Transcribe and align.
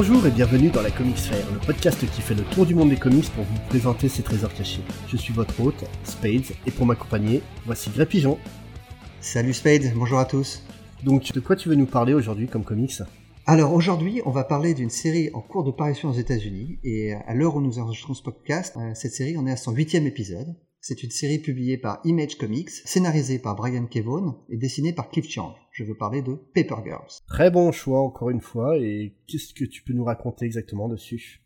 Bonjour 0.00 0.24
et 0.28 0.30
bienvenue 0.30 0.70
dans 0.70 0.80
la 0.80 0.92
Comics 0.92 1.16
Fair, 1.16 1.44
le 1.52 1.58
podcast 1.58 1.98
qui 1.98 2.22
fait 2.22 2.36
le 2.36 2.44
tour 2.44 2.64
du 2.64 2.72
monde 2.72 2.90
des 2.90 2.96
comics 2.96 3.28
pour 3.30 3.42
vous 3.42 3.58
présenter 3.68 4.08
ses 4.08 4.22
trésors 4.22 4.54
cachés. 4.54 4.82
Je 5.08 5.16
suis 5.16 5.34
votre 5.34 5.60
hôte, 5.60 5.84
Spades, 6.04 6.54
et 6.66 6.70
pour 6.70 6.86
m'accompagner, 6.86 7.42
voici 7.66 7.90
Gré 7.90 8.06
Pigeon. 8.06 8.38
Salut 9.20 9.52
Spade, 9.52 9.92
bonjour 9.96 10.20
à 10.20 10.24
tous. 10.24 10.62
Donc, 11.02 11.32
de 11.32 11.40
quoi 11.40 11.56
tu 11.56 11.68
veux 11.68 11.74
nous 11.74 11.86
parler 11.86 12.14
aujourd'hui 12.14 12.46
comme 12.46 12.62
comics? 12.62 13.02
Alors 13.44 13.72
aujourd'hui, 13.72 14.22
on 14.24 14.30
va 14.30 14.44
parler 14.44 14.72
d'une 14.72 14.88
série 14.88 15.30
en 15.34 15.40
cours 15.40 15.64
de 15.64 15.72
parution 15.72 16.10
aux 16.10 16.16
États-Unis, 16.16 16.78
et 16.84 17.14
à 17.14 17.34
l'heure 17.34 17.56
où 17.56 17.60
nous 17.60 17.80
enregistrons 17.80 18.14
ce 18.14 18.22
podcast, 18.22 18.76
euh, 18.76 18.92
cette 18.94 19.14
série 19.14 19.36
en 19.36 19.48
est 19.48 19.52
à 19.52 19.56
son 19.56 19.72
huitième 19.72 20.06
épisode. 20.06 20.54
C'est 20.80 21.02
une 21.02 21.10
série 21.10 21.40
publiée 21.40 21.76
par 21.76 22.00
Image 22.04 22.38
Comics, 22.38 22.70
scénarisée 22.70 23.40
par 23.40 23.56
Brian 23.56 23.86
Kevon 23.86 24.36
et 24.48 24.56
dessinée 24.56 24.92
par 24.92 25.10
Cliff 25.10 25.28
Chang. 25.28 25.54
Je 25.72 25.82
veux 25.82 25.96
parler 25.96 26.22
de 26.22 26.34
Paper 26.54 26.82
Girls. 26.84 27.20
Très 27.26 27.50
bon 27.50 27.72
choix 27.72 28.00
encore 28.00 28.30
une 28.30 28.40
fois, 28.40 28.78
et 28.78 29.16
qu'est-ce 29.26 29.54
que 29.54 29.64
tu 29.64 29.82
peux 29.82 29.92
nous 29.92 30.04
raconter 30.04 30.46
exactement 30.46 30.88
dessus? 30.88 31.42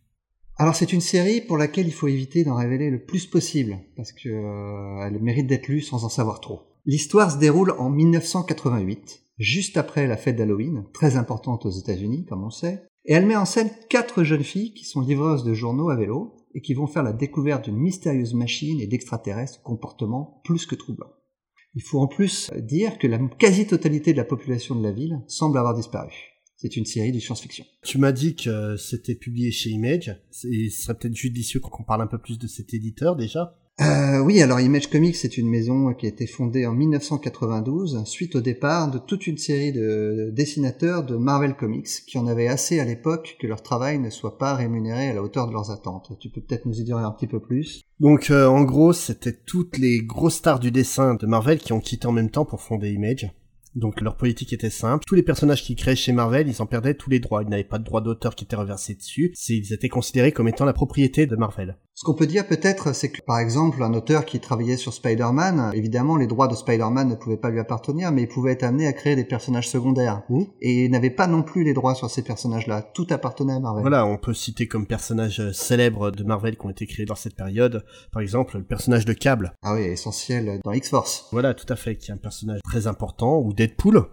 Alors 0.56 0.76
c'est 0.76 0.92
une 0.92 1.00
série 1.00 1.40
pour 1.40 1.56
laquelle 1.56 1.86
il 1.86 1.94
faut 1.94 2.08
éviter 2.08 2.44
d'en 2.44 2.56
révéler 2.56 2.90
le 2.90 3.02
plus 3.02 3.26
possible, 3.26 3.78
parce 3.96 4.12
que 4.12 4.28
euh, 4.28 5.06
elle 5.06 5.20
mérite 5.22 5.46
d'être 5.46 5.68
lue 5.68 5.80
sans 5.80 6.04
en 6.04 6.10
savoir 6.10 6.40
trop. 6.40 6.60
L'histoire 6.84 7.30
se 7.30 7.38
déroule 7.38 7.74
en 7.78 7.88
1988, 7.88 9.24
juste 9.38 9.78
après 9.78 10.06
la 10.06 10.18
fête 10.18 10.36
d'Halloween, 10.36 10.84
très 10.92 11.16
importante 11.16 11.64
aux 11.64 11.70
États-Unis, 11.70 12.26
comme 12.26 12.44
on 12.44 12.50
sait, 12.50 12.82
et 13.06 13.14
elle 13.14 13.26
met 13.26 13.36
en 13.36 13.46
scène 13.46 13.70
quatre 13.88 14.24
jeunes 14.24 14.44
filles 14.44 14.74
qui 14.74 14.84
sont 14.84 15.00
livreuses 15.00 15.42
de 15.42 15.54
journaux 15.54 15.88
à 15.88 15.96
vélo 15.96 16.36
et 16.54 16.60
qui 16.60 16.74
vont 16.74 16.86
faire 16.86 17.02
la 17.02 17.12
découverte 17.12 17.64
d'une 17.64 17.78
mystérieuse 17.78 18.34
machine 18.34 18.80
et 18.80 18.86
d'extraterrestres 18.86 19.60
au 19.60 19.62
comportement 19.62 20.40
plus 20.44 20.66
que 20.66 20.74
troublant. 20.74 21.12
Il 21.74 21.82
faut 21.82 22.00
en 22.00 22.06
plus 22.06 22.50
dire 22.58 22.98
que 22.98 23.06
la 23.06 23.18
quasi-totalité 23.18 24.12
de 24.12 24.18
la 24.18 24.24
population 24.24 24.74
de 24.74 24.82
la 24.82 24.92
ville 24.92 25.20
semble 25.26 25.58
avoir 25.58 25.74
disparu. 25.74 26.12
C'est 26.56 26.76
une 26.76 26.84
série 26.84 27.12
de 27.12 27.18
science-fiction. 27.18 27.64
Tu 27.82 27.98
m'as 27.98 28.12
dit 28.12 28.36
que 28.36 28.76
c'était 28.76 29.14
publié 29.14 29.50
chez 29.50 29.70
Image, 29.70 30.14
et 30.44 30.70
ce 30.70 30.82
serait 30.82 30.96
peut-être 30.96 31.16
judicieux 31.16 31.60
qu'on 31.60 31.82
parle 31.82 32.02
un 32.02 32.06
peu 32.06 32.18
plus 32.18 32.38
de 32.38 32.46
cet 32.46 32.72
éditeur 32.74 33.16
déjà 33.16 33.58
euh, 33.82 34.20
oui, 34.20 34.40
alors 34.40 34.60
Image 34.60 34.88
Comics, 34.88 35.16
c'est 35.16 35.36
une 35.36 35.48
maison 35.48 35.92
qui 35.94 36.06
a 36.06 36.08
été 36.08 36.26
fondée 36.26 36.66
en 36.66 36.72
1992 36.72 38.04
suite 38.04 38.36
au 38.36 38.40
départ 38.40 38.90
de 38.90 38.98
toute 38.98 39.26
une 39.26 39.38
série 39.38 39.72
de 39.72 40.30
dessinateurs 40.32 41.04
de 41.04 41.16
Marvel 41.16 41.54
Comics 41.54 41.88
qui 42.06 42.18
en 42.18 42.26
avaient 42.26 42.48
assez 42.48 42.80
à 42.80 42.84
l'époque 42.84 43.36
que 43.40 43.46
leur 43.46 43.62
travail 43.62 43.98
ne 43.98 44.10
soit 44.10 44.38
pas 44.38 44.54
rémunéré 44.54 45.08
à 45.08 45.14
la 45.14 45.22
hauteur 45.22 45.48
de 45.48 45.52
leurs 45.52 45.70
attentes. 45.70 46.12
Tu 46.20 46.28
peux 46.28 46.40
peut-être 46.40 46.66
nous 46.66 46.80
y 46.80 46.84
dire 46.84 46.98
un 46.98 47.10
petit 47.10 47.26
peu 47.26 47.40
plus? 47.40 47.82
Donc 47.98 48.30
euh, 48.30 48.46
en 48.46 48.62
gros, 48.62 48.92
c'était 48.92 49.32
toutes 49.32 49.78
les 49.78 50.00
grosses 50.00 50.36
stars 50.36 50.60
du 50.60 50.70
dessin 50.70 51.14
de 51.14 51.26
Marvel 51.26 51.58
qui 51.58 51.72
ont 51.72 51.80
quitté 51.80 52.06
en 52.06 52.12
même 52.12 52.30
temps 52.30 52.44
pour 52.44 52.60
fonder 52.60 52.90
Image. 52.90 53.30
Donc 53.74 54.00
leur 54.00 54.16
politique 54.16 54.52
était 54.52 54.70
simple. 54.70 55.04
Tous 55.06 55.14
les 55.14 55.22
personnages 55.22 55.62
qu'ils 55.62 55.76
créaient 55.76 55.96
chez 55.96 56.12
Marvel, 56.12 56.48
ils 56.48 56.60
en 56.60 56.66
perdaient 56.66 56.94
tous 56.94 57.10
les 57.10 57.20
droits. 57.20 57.42
Ils 57.42 57.48
n'avaient 57.48 57.64
pas 57.64 57.78
de 57.78 57.84
droit 57.84 58.02
d'auteur 58.02 58.34
qui 58.34 58.44
était 58.44 58.56
reversé 58.56 58.94
dessus. 58.94 59.32
Ils 59.48 59.72
étaient 59.72 59.88
considérés 59.88 60.32
comme 60.32 60.48
étant 60.48 60.64
la 60.64 60.74
propriété 60.74 61.26
de 61.26 61.36
Marvel. 61.36 61.78
Ce 62.02 62.04
qu'on 62.04 62.14
peut 62.14 62.26
dire 62.26 62.48
peut-être, 62.48 62.96
c'est 62.96 63.12
que 63.12 63.22
par 63.22 63.38
exemple, 63.38 63.80
un 63.80 63.94
auteur 63.94 64.24
qui 64.24 64.40
travaillait 64.40 64.76
sur 64.76 64.92
Spider-Man, 64.92 65.70
évidemment, 65.72 66.16
les 66.16 66.26
droits 66.26 66.48
de 66.48 66.56
Spider-Man 66.56 67.08
ne 67.08 67.14
pouvaient 67.14 67.36
pas 67.36 67.48
lui 67.48 67.60
appartenir, 67.60 68.10
mais 68.10 68.22
il 68.22 68.26
pouvait 68.26 68.50
être 68.50 68.64
amené 68.64 68.88
à 68.88 68.92
créer 68.92 69.14
des 69.14 69.22
personnages 69.22 69.68
secondaires. 69.68 70.22
Et 70.60 70.86
il 70.86 70.90
n'avait 70.90 71.10
pas 71.10 71.28
non 71.28 71.44
plus 71.44 71.62
les 71.62 71.74
droits 71.74 71.94
sur 71.94 72.10
ces 72.10 72.22
personnages-là. 72.22 72.82
Tout 72.92 73.06
appartenait 73.10 73.52
à 73.52 73.60
Marvel. 73.60 73.82
Voilà, 73.82 74.04
on 74.04 74.16
peut 74.16 74.34
citer 74.34 74.66
comme 74.66 74.88
personnages 74.88 75.52
célèbres 75.52 76.10
de 76.10 76.24
Marvel 76.24 76.56
qui 76.56 76.66
ont 76.66 76.70
été 76.70 76.88
créés 76.88 77.06
dans 77.06 77.14
cette 77.14 77.36
période, 77.36 77.84
par 78.10 78.20
exemple, 78.20 78.56
le 78.56 78.64
personnage 78.64 79.04
de 79.04 79.12
Cable. 79.12 79.52
Ah 79.62 79.74
oui, 79.74 79.82
essentiel 79.82 80.58
dans 80.64 80.72
X-Force. 80.72 81.28
Voilà, 81.30 81.54
tout 81.54 81.72
à 81.72 81.76
fait, 81.76 81.94
qui 81.94 82.10
est 82.10 82.14
un 82.14 82.16
personnage 82.16 82.58
très 82.64 82.88
important, 82.88 83.38
ou 83.38 83.52
Deadpool, 83.52 84.06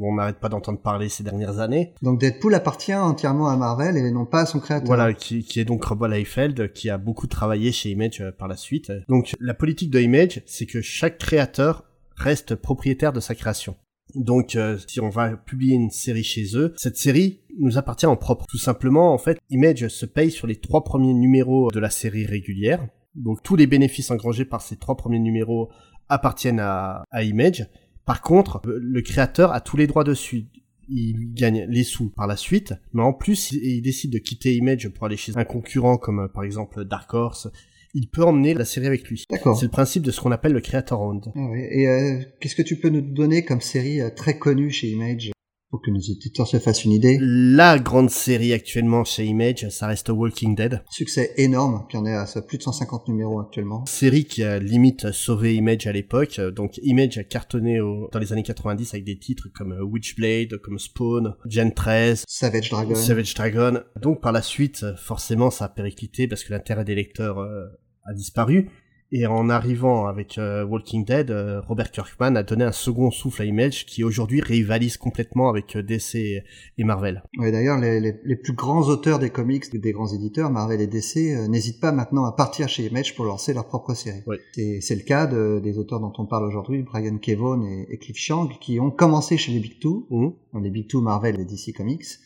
On 0.00 0.16
n'arrête 0.16 0.40
pas 0.40 0.48
d'entendre 0.48 0.80
parler 0.80 1.08
ces 1.08 1.22
dernières 1.22 1.60
années. 1.60 1.94
Donc 2.02 2.20
Deadpool 2.20 2.54
appartient 2.54 2.94
entièrement 2.94 3.48
à 3.48 3.56
Marvel 3.56 3.96
et 3.96 4.10
non 4.10 4.26
pas 4.26 4.40
à 4.40 4.46
son 4.46 4.60
créateur. 4.60 4.86
Voilà, 4.86 5.12
qui, 5.14 5.44
qui 5.44 5.60
est 5.60 5.64
donc 5.64 5.84
Rob 5.84 6.04
Liefeld, 6.04 6.72
qui 6.72 6.90
a 6.90 6.98
beaucoup 6.98 7.26
travaillé 7.26 7.70
chez 7.72 7.90
Image 7.90 8.20
euh, 8.20 8.32
par 8.32 8.48
la 8.48 8.56
suite. 8.56 8.92
Donc 9.08 9.34
la 9.40 9.54
politique 9.54 9.90
de 9.90 10.00
Image, 10.00 10.42
c'est 10.46 10.66
que 10.66 10.80
chaque 10.80 11.18
créateur 11.18 11.84
reste 12.16 12.54
propriétaire 12.54 13.12
de 13.12 13.20
sa 13.20 13.34
création. 13.34 13.76
Donc 14.14 14.56
euh, 14.56 14.78
si 14.86 15.00
on 15.00 15.08
va 15.08 15.30
publier 15.30 15.74
une 15.74 15.90
série 15.90 16.24
chez 16.24 16.56
eux, 16.56 16.74
cette 16.76 16.96
série 16.96 17.40
nous 17.58 17.78
appartient 17.78 18.06
en 18.06 18.16
propre. 18.16 18.46
Tout 18.48 18.58
simplement, 18.58 19.12
en 19.12 19.18
fait, 19.18 19.38
Image 19.50 19.88
se 19.88 20.06
paye 20.06 20.30
sur 20.30 20.46
les 20.46 20.56
trois 20.56 20.84
premiers 20.84 21.14
numéros 21.14 21.70
de 21.70 21.80
la 21.80 21.90
série 21.90 22.26
régulière. 22.26 22.86
Donc 23.14 23.42
tous 23.42 23.54
les 23.54 23.68
bénéfices 23.68 24.10
engrangés 24.10 24.44
par 24.44 24.60
ces 24.60 24.76
trois 24.76 24.96
premiers 24.96 25.20
numéros 25.20 25.70
appartiennent 26.08 26.60
à, 26.60 27.04
à 27.10 27.22
Image. 27.22 27.68
Par 28.04 28.20
contre, 28.20 28.60
le 28.64 29.00
créateur 29.00 29.52
a 29.52 29.60
tous 29.60 29.76
les 29.76 29.86
droits 29.86 30.04
dessus. 30.04 30.44
Il 30.88 31.32
gagne 31.32 31.64
les 31.68 31.84
sous 31.84 32.10
par 32.10 32.26
la 32.26 32.36
suite, 32.36 32.74
mais 32.92 33.02
en 33.02 33.14
plus, 33.14 33.52
il 33.52 33.80
décide 33.80 34.12
de 34.12 34.18
quitter 34.18 34.54
Image 34.54 34.88
pour 34.90 35.06
aller 35.06 35.16
chez 35.16 35.32
un 35.36 35.44
concurrent 35.44 35.96
comme 35.96 36.20
euh, 36.20 36.28
par 36.28 36.44
exemple 36.44 36.84
Dark 36.84 37.14
Horse. 37.14 37.48
Il 37.94 38.08
peut 38.08 38.22
emmener 38.22 38.52
la 38.54 38.64
série 38.66 38.86
avec 38.86 39.08
lui. 39.08 39.24
D'accord. 39.30 39.56
C'est 39.56 39.66
le 39.66 39.70
principe 39.70 40.02
de 40.02 40.10
ce 40.10 40.20
qu'on 40.20 40.32
appelle 40.32 40.52
le 40.52 40.60
creator 40.60 41.00
owned. 41.00 41.32
Ah 41.34 41.48
oui. 41.50 41.60
Et 41.70 41.88
euh, 41.88 42.20
qu'est-ce 42.40 42.56
que 42.56 42.62
tu 42.62 42.76
peux 42.76 42.90
nous 42.90 43.00
donner 43.00 43.44
comme 43.44 43.60
série 43.60 44.02
euh, 44.02 44.10
très 44.10 44.36
connue 44.38 44.70
chez 44.70 44.88
Image? 44.88 45.30
Pour 45.74 45.82
que 45.82 45.90
nos 45.90 45.98
éditeurs 45.98 46.46
se 46.46 46.60
fassent 46.60 46.84
une 46.84 46.92
idée. 46.92 47.18
La 47.20 47.80
grande 47.80 48.08
série 48.08 48.52
actuellement 48.52 49.02
chez 49.02 49.24
Image, 49.24 49.68
ça 49.70 49.88
reste 49.88 50.08
Walking 50.08 50.54
Dead. 50.54 50.84
Succès 50.88 51.32
énorme, 51.36 51.84
qui 51.90 51.96
en 51.96 52.06
est 52.06 52.14
à 52.14 52.26
plus 52.46 52.58
de 52.58 52.62
150 52.62 53.08
numéros 53.08 53.40
actuellement. 53.40 53.84
Série 53.86 54.24
qui 54.24 54.44
a 54.44 54.60
limite 54.60 55.10
sauvé 55.10 55.56
Image 55.56 55.88
à 55.88 55.92
l'époque. 55.92 56.40
Donc 56.54 56.78
Image 56.84 57.18
a 57.18 57.24
cartonné 57.24 57.80
au, 57.80 58.08
dans 58.12 58.20
les 58.20 58.32
années 58.32 58.44
90 58.44 58.94
avec 58.94 59.04
des 59.04 59.18
titres 59.18 59.48
comme 59.52 59.72
euh, 59.72 59.82
Witchblade, 59.82 60.58
comme 60.58 60.78
Spawn, 60.78 61.34
Gen 61.44 61.74
13, 61.74 62.22
Savage 62.28 62.70
Dragon. 62.70 62.94
Savage 62.94 63.34
Dragon. 63.34 63.80
Donc 64.00 64.20
par 64.20 64.30
la 64.30 64.42
suite, 64.42 64.86
forcément, 64.96 65.50
ça 65.50 65.64
a 65.64 65.68
périclité 65.70 66.28
parce 66.28 66.44
que 66.44 66.52
l'intérêt 66.52 66.84
des 66.84 66.94
lecteurs 66.94 67.40
euh, 67.40 67.64
a 68.04 68.14
disparu. 68.14 68.70
Et 69.16 69.28
en 69.28 69.48
arrivant 69.48 70.06
avec 70.08 70.38
euh, 70.38 70.64
Walking 70.64 71.04
Dead, 71.04 71.30
euh, 71.30 71.60
Robert 71.60 71.92
Kirkman 71.92 72.34
a 72.34 72.42
donné 72.42 72.64
un 72.64 72.72
second 72.72 73.12
souffle 73.12 73.42
à 73.42 73.44
Image 73.44 73.86
qui 73.86 74.02
aujourd'hui 74.02 74.40
rivalise 74.40 74.96
complètement 74.96 75.48
avec 75.48 75.76
euh, 75.76 75.84
DC 75.84 76.16
et 76.16 76.42
Marvel. 76.78 77.22
Oui, 77.38 77.52
d'ailleurs, 77.52 77.78
les, 77.78 78.00
les, 78.00 78.16
les, 78.24 78.34
plus 78.34 78.54
grands 78.54 78.88
auteurs 78.88 79.20
des 79.20 79.30
comics, 79.30 79.70
des 79.72 79.92
grands 79.92 80.12
éditeurs, 80.12 80.50
Marvel 80.50 80.80
et 80.80 80.88
DC, 80.88 81.48
n'hésitent 81.48 81.80
pas 81.80 81.92
maintenant 81.92 82.24
à 82.24 82.32
partir 82.32 82.68
chez 82.68 82.86
Image 82.86 83.14
pour 83.14 83.24
lancer 83.24 83.54
leur 83.54 83.68
propre 83.68 83.94
série. 83.94 84.24
Oui. 84.26 84.38
C'est 84.80 84.96
le 84.96 85.04
cas 85.04 85.28
de, 85.28 85.60
des 85.62 85.78
auteurs 85.78 86.00
dont 86.00 86.12
on 86.18 86.26
parle 86.26 86.48
aujourd'hui, 86.48 86.82
Brian 86.82 87.16
Kevon 87.18 87.62
et, 87.62 87.86
et, 87.90 87.98
Cliff 87.98 88.16
Chang, 88.16 88.48
qui 88.60 88.80
ont 88.80 88.90
commencé 88.90 89.36
chez 89.36 89.52
les 89.52 89.60
Big 89.60 89.78
Two, 89.78 90.08
mmh. 90.10 90.58
les 90.60 90.70
Big 90.70 90.88
Two 90.88 91.00
Marvel 91.00 91.38
et 91.38 91.44
DC 91.44 91.72
Comics, 91.72 92.18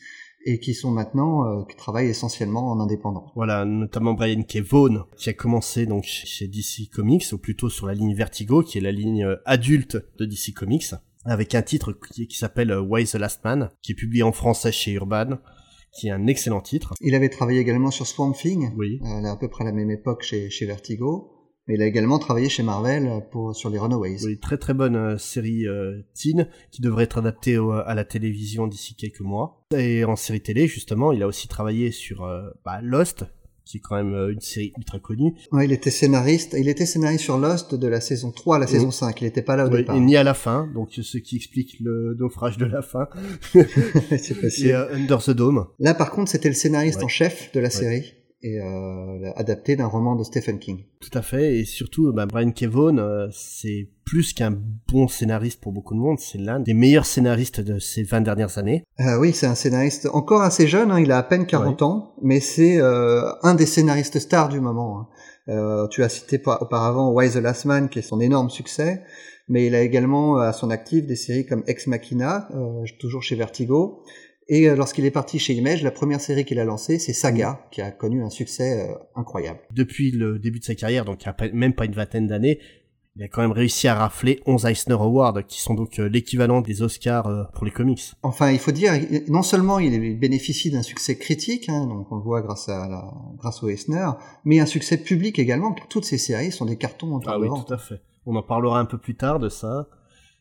et 0.45 0.59
qui 0.59 0.73
sont 0.73 0.91
maintenant 0.91 1.45
euh, 1.45 1.63
qui 1.65 1.75
travaillent 1.75 2.09
essentiellement 2.09 2.71
en 2.71 2.79
indépendant. 2.79 3.31
Voilà, 3.35 3.65
notamment 3.65 4.13
Brian 4.13 4.43
Kevon 4.43 5.05
qui 5.17 5.29
a 5.29 5.33
commencé 5.33 5.85
donc 5.85 6.03
chez 6.05 6.47
DC 6.47 6.89
Comics 6.91 7.31
ou 7.33 7.37
plutôt 7.37 7.69
sur 7.69 7.87
la 7.87 7.93
ligne 7.93 8.15
Vertigo 8.15 8.63
qui 8.63 8.77
est 8.77 8.81
la 8.81 8.91
ligne 8.91 9.25
euh, 9.25 9.35
adulte 9.45 9.97
de 10.17 10.25
DC 10.25 10.53
Comics 10.55 10.93
avec 11.25 11.55
un 11.55 11.61
titre 11.61 11.93
qui, 12.13 12.27
qui 12.27 12.37
s'appelle 12.37 12.71
euh, 12.71 12.81
Why 12.81 13.05
the 13.05 13.15
Last 13.15 13.43
Man 13.43 13.69
qui 13.81 13.91
est 13.91 13.95
publié 13.95 14.23
en 14.23 14.31
français 14.31 14.71
chez 14.71 14.91
Urban 14.93 15.37
qui 15.91 16.07
est 16.07 16.11
un 16.11 16.27
excellent 16.27 16.61
titre. 16.61 16.93
Il 17.01 17.15
avait 17.15 17.29
travaillé 17.29 17.59
également 17.59 17.91
sur 17.91 18.05
Swamp 18.05 18.33
Thing, 18.33 18.71
oui. 18.77 18.99
euh, 19.03 19.25
à 19.25 19.35
peu 19.35 19.47
près 19.47 19.63
à 19.63 19.67
la 19.67 19.73
même 19.73 19.91
époque 19.91 20.23
chez, 20.23 20.49
chez 20.49 20.65
Vertigo. 20.65 21.31
Mais 21.69 21.75
il 21.75 21.81
a 21.83 21.85
également 21.85 22.17
travaillé 22.17 22.49
chez 22.49 22.63
Marvel 22.63 23.07
pour, 23.31 23.55
sur 23.55 23.69
les 23.69 23.77
Runaways. 23.77 24.25
Oui, 24.25 24.39
très 24.39 24.57
très 24.57 24.73
bonne 24.73 24.95
euh, 24.95 25.17
série 25.19 25.67
euh, 25.67 26.01
teen 26.19 26.47
qui 26.71 26.81
devrait 26.81 27.03
être 27.03 27.19
adaptée 27.19 27.59
au, 27.59 27.71
à 27.71 27.93
la 27.93 28.03
télévision 28.03 28.65
d'ici 28.65 28.95
quelques 28.95 29.19
mois. 29.21 29.63
Et 29.77 30.03
en 30.03 30.15
série 30.15 30.41
télé, 30.41 30.65
justement, 30.67 31.11
il 31.11 31.21
a 31.21 31.27
aussi 31.27 31.47
travaillé 31.47 31.91
sur 31.91 32.23
euh, 32.23 32.49
bah, 32.65 32.79
Lost, 32.81 33.25
qui 33.65 33.77
est 33.77 33.81
quand 33.81 33.97
même 33.97 34.31
une 34.31 34.39
série 34.41 34.73
ultra 34.79 34.97
connue. 34.97 35.35
Ouais, 35.51 35.65
il 35.65 35.71
était 35.71 35.91
scénariste. 35.91 36.55
Il 36.57 36.67
était 36.69 36.87
scénariste 36.87 37.23
sur 37.25 37.37
Lost 37.37 37.75
de 37.75 37.87
la 37.87 38.01
saison 38.01 38.31
3 38.31 38.55
à 38.55 38.59
la 38.59 38.65
saison 38.65 38.89
5. 38.89 39.21
Il 39.21 39.25
n'était 39.25 39.43
pas 39.43 39.55
là 39.55 39.67
au 39.67 39.69
oui, 39.69 39.77
départ. 39.77 39.95
Et 39.95 39.99
ni 39.99 40.17
à 40.17 40.23
la 40.23 40.33
fin, 40.33 40.67
donc 40.73 40.89
ce 40.99 41.17
qui 41.19 41.35
explique 41.35 41.79
le 41.79 42.15
naufrage 42.17 42.57
de 42.57 42.65
la 42.65 42.81
fin. 42.81 43.07
C'est 43.53 44.41
possible. 44.41 44.69
Et 44.69 44.73
euh, 44.73 44.95
Under 44.95 45.19
the 45.21 45.29
Dome. 45.29 45.67
Là, 45.77 45.93
par 45.93 46.09
contre, 46.09 46.31
c'était 46.31 46.49
le 46.49 46.55
scénariste 46.55 46.97
Ouais. 46.97 47.05
en 47.05 47.09
chef 47.09 47.51
de 47.53 47.59
la 47.59 47.65
Ouais. 47.65 47.69
série 47.69 48.13
et 48.41 48.59
euh, 48.59 49.31
adapté 49.35 49.75
d'un 49.75 49.87
roman 49.87 50.15
de 50.15 50.23
Stephen 50.23 50.59
King. 50.59 50.85
Tout 51.01 51.17
à 51.17 51.21
fait, 51.21 51.57
et 51.57 51.65
surtout, 51.65 52.13
bah, 52.13 52.25
Brian 52.25 52.51
Kevon, 52.51 52.97
euh, 52.97 53.27
c'est 53.31 53.89
plus 54.05 54.33
qu'un 54.33 54.57
bon 54.87 55.07
scénariste 55.07 55.59
pour 55.61 55.71
beaucoup 55.73 55.93
de 55.93 55.99
monde, 55.99 56.19
c'est 56.19 56.37
l'un 56.37 56.59
des 56.59 56.73
meilleurs 56.73 57.05
scénaristes 57.05 57.59
de 57.61 57.79
ces 57.79 58.03
20 58.03 58.21
dernières 58.21 58.57
années. 58.57 58.83
Euh, 59.01 59.17
oui, 59.19 59.33
c'est 59.33 59.45
un 59.47 59.55
scénariste 59.55 60.07
encore 60.13 60.41
assez 60.41 60.67
jeune, 60.67 60.89
hein, 60.91 60.99
il 60.99 61.11
a 61.11 61.17
à 61.17 61.23
peine 61.23 61.45
40 61.45 61.81
ans, 61.81 62.13
mais 62.21 62.39
c'est 62.39 62.79
euh, 62.81 63.23
un 63.43 63.55
des 63.55 63.65
scénaristes 63.65 64.19
stars 64.19 64.49
du 64.49 64.59
moment. 64.61 64.99
hein. 64.99 65.07
Euh, 65.49 65.87
tu 65.87 66.03
as 66.03 66.09
cité 66.09 66.37
par- 66.37 66.61
auparavant 66.61 67.11
Why 67.11 67.29
the 67.31 67.35
Last 67.37 67.65
Man, 67.65 67.89
qui 67.89 67.99
est 67.99 68.03
son 68.03 68.19
énorme 68.21 68.49
succès, 68.51 69.01
mais 69.47 69.65
il 69.65 69.73
a 69.73 69.81
également 69.81 70.37
euh, 70.37 70.41
à 70.43 70.53
son 70.53 70.69
actif 70.69 71.07
des 71.07 71.15
séries 71.15 71.45
comme 71.47 71.63
Ex 71.67 71.87
Machina, 71.87 72.47
euh, 72.53 72.83
toujours 72.99 73.23
chez 73.23 73.35
Vertigo. 73.35 74.03
Et 74.49 74.67
euh, 74.67 74.75
lorsqu'il 74.75 75.05
est 75.05 75.11
parti 75.11 75.37
chez 75.37 75.53
Image, 75.53 75.83
la 75.83 75.91
première 75.91 76.19
série 76.19 76.43
qu'il 76.43 76.59
a 76.59 76.65
lancée, 76.65 76.97
c'est 76.97 77.13
Saga, 77.13 77.67
qui 77.71 77.81
a 77.81 77.91
connu 77.91 78.23
un 78.23 78.31
succès 78.31 78.89
euh, 78.89 78.95
incroyable. 79.15 79.59
Depuis 79.71 80.11
le 80.11 80.39
début 80.39 80.59
de 80.59 80.65
sa 80.65 80.73
carrière, 80.73 81.05
donc 81.05 81.23
il 81.23 81.27
y 81.27 81.29
a 81.29 81.53
même 81.53 81.73
pas 81.73 81.85
une 81.85 81.93
vingtaine 81.93 82.27
d'années, 82.27 82.59
Il 83.15 83.23
a 83.23 83.27
quand 83.27 83.41
même 83.41 83.51
réussi 83.51 83.87
à 83.87 83.93
rafler 83.93 84.41
11 84.47 84.65
Eisner 84.65 84.95
Awards, 84.95 85.45
qui 85.45 85.61
sont 85.61 85.75
donc 85.75 85.97
l'équivalent 85.97 86.61
des 86.61 86.81
Oscars 86.81 87.51
pour 87.53 87.65
les 87.65 87.71
comics. 87.71 88.01
Enfin, 88.23 88.49
il 88.51 88.59
faut 88.59 88.71
dire, 88.71 88.93
non 89.27 89.43
seulement 89.43 89.77
il 89.77 90.17
bénéficie 90.17 90.71
d'un 90.71 90.83
succès 90.83 91.17
critique, 91.17 91.69
hein, 91.69 91.85
donc 91.85 92.11
on 92.11 92.15
le 92.15 92.21
voit 92.21 92.41
grâce 92.41 92.69
à 92.69 92.87
la, 92.87 93.03
grâce 93.37 93.61
au 93.61 93.69
Eisner, 93.69 94.09
mais 94.45 94.59
un 94.59 94.65
succès 94.65 94.97
public 94.97 95.37
également. 95.37 95.75
Toutes 95.89 96.05
ces 96.05 96.17
séries 96.17 96.51
sont 96.51 96.65
des 96.65 96.77
cartons 96.77 97.15
en 97.15 97.19
Ah 97.27 97.37
oui, 97.37 97.49
tout 97.49 97.73
à 97.73 97.77
fait. 97.77 98.01
On 98.25 98.35
en 98.35 98.43
parlera 98.43 98.79
un 98.79 98.85
peu 98.85 98.97
plus 98.97 99.15
tard 99.15 99.39
de 99.39 99.49
ça. 99.49 99.87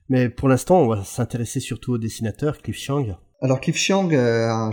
Mais 0.08 0.31
pour 0.31 0.49
l'instant, 0.49 0.81
on 0.81 0.88
va 0.88 1.05
s'intéresser 1.05 1.60
surtout 1.60 1.94
au 1.94 1.99
dessinateur 1.99 2.58
Cliff 2.58 2.76
Chiang. 2.76 3.19
Alors 3.40 3.61
Cliff 3.61 3.76
Chiang, 3.76 4.11
euh, 4.11 4.70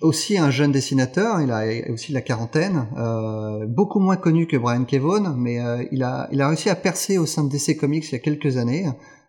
aussi 0.00 0.38
un 0.38 0.52
jeune 0.52 0.70
dessinateur, 0.70 1.40
il 1.40 1.50
a 1.50 1.64
aussi 1.92 2.12
la 2.12 2.20
quarantaine, 2.20 2.86
euh, 2.96 3.66
beaucoup 3.66 3.98
moins 3.98 4.16
connu 4.16 4.46
que 4.46 4.56
Brian 4.56 4.84
Kevon, 4.84 5.34
mais 5.36 5.60
euh, 5.60 5.84
il, 5.90 6.04
a, 6.04 6.28
il 6.30 6.40
a 6.40 6.46
réussi 6.46 6.70
à 6.70 6.76
percer 6.76 7.18
au 7.18 7.26
sein 7.26 7.42
de 7.42 7.48
DC 7.48 7.76
Comics 7.76 8.04
il 8.08 8.12
y 8.12 8.14
a 8.14 8.20
quelques 8.20 8.58
années. 8.58 8.86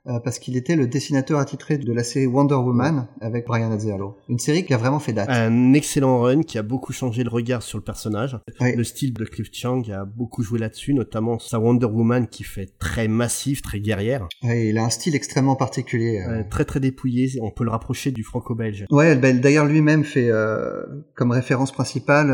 Euh, 0.08 0.20
parce 0.20 0.40
qu'il 0.40 0.56
était 0.56 0.76
le 0.76 0.88
dessinateur 0.88 1.40
attitré 1.40 1.78
de 1.78 1.92
la 1.92 2.04
série 2.04 2.28
Wonder 2.28 2.56
Woman 2.56 3.08
avec 3.20 3.46
Brian 3.46 3.72
Azzarello. 3.72 4.16
Une 4.30 4.40
série 4.40 4.66
qui 4.66 4.74
a 4.74 4.78
vraiment 4.78 5.00
fait 5.00 5.12
date. 5.12 5.28
Un 5.30 5.74
excellent 5.74 6.22
run 6.22 6.44
qui 6.44 6.58
a 6.58 6.64
beaucoup 6.64 6.94
changé 6.94 7.24
le 7.24 7.30
regard 7.30 7.62
sur 7.62 7.78
le 7.78 7.84
personnage. 7.84 8.40
Le 8.60 8.84
style 8.84 9.14
de 9.14 9.26
Cliff 9.26 9.50
Chang 9.52 9.84
a 9.92 10.06
beaucoup 10.06 10.44
joué 10.44 10.60
là-dessus, 10.60 10.94
notamment 10.94 11.40
sa 11.40 11.60
Wonder 11.60 11.88
Woman 11.88 12.28
qui 12.28 12.44
fait 12.44 12.70
très 12.80 13.08
massif, 13.10 13.62
très 13.62 13.82
guerrière. 13.82 14.28
Ouais, 14.44 14.68
il 14.68 14.78
a 14.78 14.86
un 14.86 14.90
style 14.90 15.16
extrêmement 15.16 15.56
particulier. 15.56 16.24
Euh. 16.26 16.44
très 16.50 16.64
très 16.64 16.80
dépouillé, 16.80 17.40
on 17.42 17.52
peut 17.52 17.66
le 17.66 17.72
rapprocher 17.72 18.12
du 18.12 18.24
franco-belge. 18.24 18.86
Ouais, 18.90 19.16
ben, 19.16 19.40
d'ailleurs 19.42 19.66
lui-même 19.66 20.06
fait 20.06 20.30
euh, 20.30 20.84
comme 21.16 21.32
référence 21.32 21.72
principale, 21.72 22.28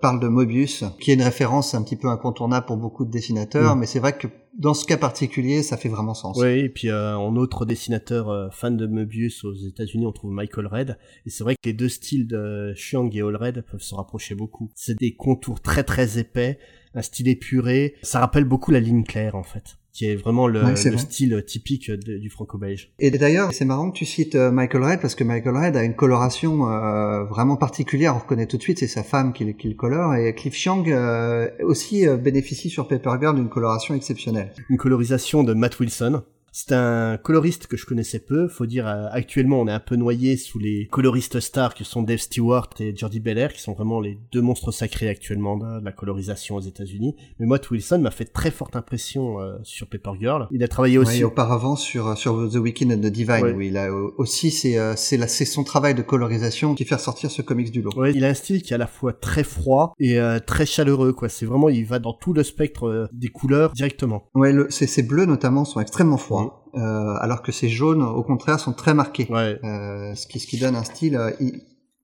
parle 0.00 0.20
de 0.20 0.28
Mobius, 0.28 0.84
qui 0.98 1.10
est 1.10 1.14
une 1.14 1.22
référence 1.22 1.74
un 1.74 1.82
petit 1.82 1.96
peu 1.96 2.08
incontournable 2.08 2.64
pour 2.66 2.78
beaucoup 2.78 3.04
de 3.04 3.10
dessinateurs, 3.10 3.76
mm. 3.76 3.80
mais 3.80 3.86
c'est 3.86 3.98
vrai 3.98 4.16
que 4.16 4.28
dans 4.58 4.74
ce 4.74 4.84
cas 4.84 4.96
particulier, 4.96 5.62
ça 5.62 5.76
fait 5.76 5.88
vraiment 5.88 6.14
sens. 6.14 6.36
Oui, 6.36 6.58
et 6.58 6.68
puis 6.68 6.90
euh, 6.90 7.16
en 7.16 7.36
autre 7.36 7.64
dessinateur 7.64 8.28
euh, 8.28 8.50
fan 8.50 8.76
de 8.76 8.86
Möbius 8.86 9.44
aux 9.44 9.54
États-Unis, 9.54 10.04
on 10.04 10.12
trouve 10.12 10.32
Michael 10.32 10.66
Red. 10.66 10.98
Et 11.24 11.30
c'est 11.30 11.44
vrai 11.44 11.54
que 11.54 11.68
les 11.68 11.72
deux 11.72 11.88
styles 11.88 12.26
de 12.26 12.74
Chiang 12.74 13.08
et 13.12 13.20
Allred 13.20 13.62
peuvent 13.62 13.80
se 13.80 13.94
rapprocher 13.94 14.34
beaucoup. 14.34 14.70
C'est 14.74 14.98
des 14.98 15.14
contours 15.14 15.60
très 15.60 15.84
très 15.84 16.18
épais, 16.18 16.58
un 16.94 17.02
style 17.02 17.28
épuré. 17.28 17.94
Ça 18.02 18.18
rappelle 18.20 18.44
beaucoup 18.44 18.72
la 18.72 18.80
ligne 18.80 19.04
claire 19.04 19.36
en 19.36 19.44
fait 19.44 19.78
qui 19.98 20.06
est 20.06 20.14
vraiment 20.14 20.46
le, 20.46 20.76
style 20.76 21.42
typique 21.44 21.90
du 21.90 22.30
franco-belge. 22.30 22.92
Et 23.00 23.10
d'ailleurs, 23.10 23.52
c'est 23.52 23.64
marrant 23.64 23.90
que 23.90 23.98
tu 23.98 24.04
cites 24.04 24.36
euh, 24.36 24.52
Michael 24.52 24.84
Red 24.84 25.00
parce 25.00 25.16
que 25.16 25.24
Michael 25.24 25.56
Red 25.56 25.76
a 25.76 25.82
une 25.82 25.96
coloration 25.96 26.70
euh, 26.70 27.24
vraiment 27.24 27.56
particulière. 27.56 28.14
On 28.14 28.20
reconnaît 28.20 28.46
tout 28.46 28.58
de 28.58 28.62
suite, 28.62 28.78
c'est 28.78 28.86
sa 28.86 29.02
femme 29.02 29.32
qui, 29.32 29.52
qui, 29.56 29.68
le 29.68 29.74
colore. 29.74 30.14
Et 30.14 30.32
Cliff 30.36 30.54
Chiang 30.54 30.84
euh, 30.86 31.48
aussi 31.64 32.06
bénéficie 32.16 32.70
sur 32.70 32.86
Paper 32.86 33.14
Girl 33.20 33.34
d'une 33.34 33.48
coloration 33.48 33.96
exceptionnelle. 33.96 34.52
Une 34.68 34.76
colorisation 34.76 35.42
de 35.42 35.52
Matt 35.52 35.80
Wilson, 35.80 36.22
c'est 36.52 36.72
un 36.72 37.16
coloriste 37.18 37.66
que 37.66 37.76
je 37.76 37.86
connaissais 37.86 38.18
peu. 38.18 38.48
Faut 38.48 38.66
dire, 38.66 38.86
euh, 38.86 39.06
actuellement, 39.10 39.60
on 39.60 39.68
est 39.68 39.72
un 39.72 39.80
peu 39.80 39.96
noyé 39.96 40.36
sous 40.36 40.58
les 40.58 40.86
coloristes 40.90 41.40
stars 41.40 41.74
qui 41.74 41.84
sont 41.84 42.02
Dave 42.02 42.18
Stewart 42.18 42.70
et 42.80 42.94
Jordi 42.96 43.20
Belair, 43.20 43.52
qui 43.52 43.60
sont 43.60 43.74
vraiment 43.74 44.00
les 44.00 44.18
deux 44.32 44.40
monstres 44.40 44.72
sacrés 44.72 45.08
actuellement 45.08 45.56
de 45.56 45.84
la 45.84 45.92
colorisation 45.92 46.56
aux 46.56 46.60
États-Unis. 46.60 47.14
Mais 47.38 47.46
Matt 47.46 47.70
Wilson 47.70 47.98
m'a 48.00 48.10
fait 48.10 48.24
très 48.24 48.50
forte 48.50 48.76
impression 48.76 49.40
euh, 49.40 49.56
sur 49.62 49.88
Paper 49.88 50.12
Girl. 50.20 50.48
Il 50.50 50.62
a 50.62 50.68
travaillé 50.68 50.98
aussi 50.98 51.24
auparavant 51.24 51.76
sur 51.76 52.16
sur 52.16 52.50
The 52.50 52.56
Weeknd 52.56 52.90
and 52.90 52.98
the 52.98 53.12
Divine. 53.12 53.54
Oui, 53.56 53.68
il 53.68 53.76
a 53.76 53.92
aussi 54.16 54.50
c'est 54.50 54.78
euh, 54.78 54.94
c'est 54.96 55.18
c'est 55.28 55.44
son 55.44 55.64
travail 55.64 55.94
de 55.94 56.02
colorisation 56.02 56.74
qui 56.74 56.84
fait 56.84 56.98
sortir 56.98 57.30
ce 57.30 57.42
comics 57.42 57.70
du 57.70 57.82
lot. 57.82 57.90
Ouais, 57.96 58.12
il 58.14 58.24
a 58.24 58.28
un 58.28 58.34
style 58.34 58.62
qui 58.62 58.72
est 58.72 58.76
à 58.76 58.78
la 58.78 58.86
fois 58.86 59.12
très 59.12 59.44
froid 59.44 59.94
et 59.98 60.18
très 60.46 60.66
chaleureux. 60.66 61.12
Quoi, 61.12 61.28
c'est 61.28 61.46
vraiment 61.46 61.68
il 61.68 61.84
va 61.84 61.98
dans 61.98 62.12
tout 62.12 62.32
le 62.32 62.42
spectre 62.42 63.08
des 63.12 63.28
couleurs 63.28 63.72
directement. 63.72 64.28
Ouais, 64.34 64.52
le, 64.52 64.68
ces, 64.70 64.86
ces 64.86 65.02
bleus 65.02 65.26
notamment 65.26 65.64
sont 65.64 65.80
extrêmement 65.80 66.16
froids. 66.16 66.37
Euh, 66.74 67.14
alors 67.20 67.42
que 67.42 67.52
ces 67.52 67.68
jaunes, 67.68 68.02
au 68.02 68.22
contraire, 68.22 68.60
sont 68.60 68.72
très 68.72 68.94
marqués. 68.94 69.26
Euh, 69.30 70.14
ce, 70.14 70.26
qui, 70.26 70.38
ce 70.38 70.46
qui 70.46 70.58
donne 70.58 70.76
un 70.76 70.84
style 70.84 71.16
euh, 71.16 71.30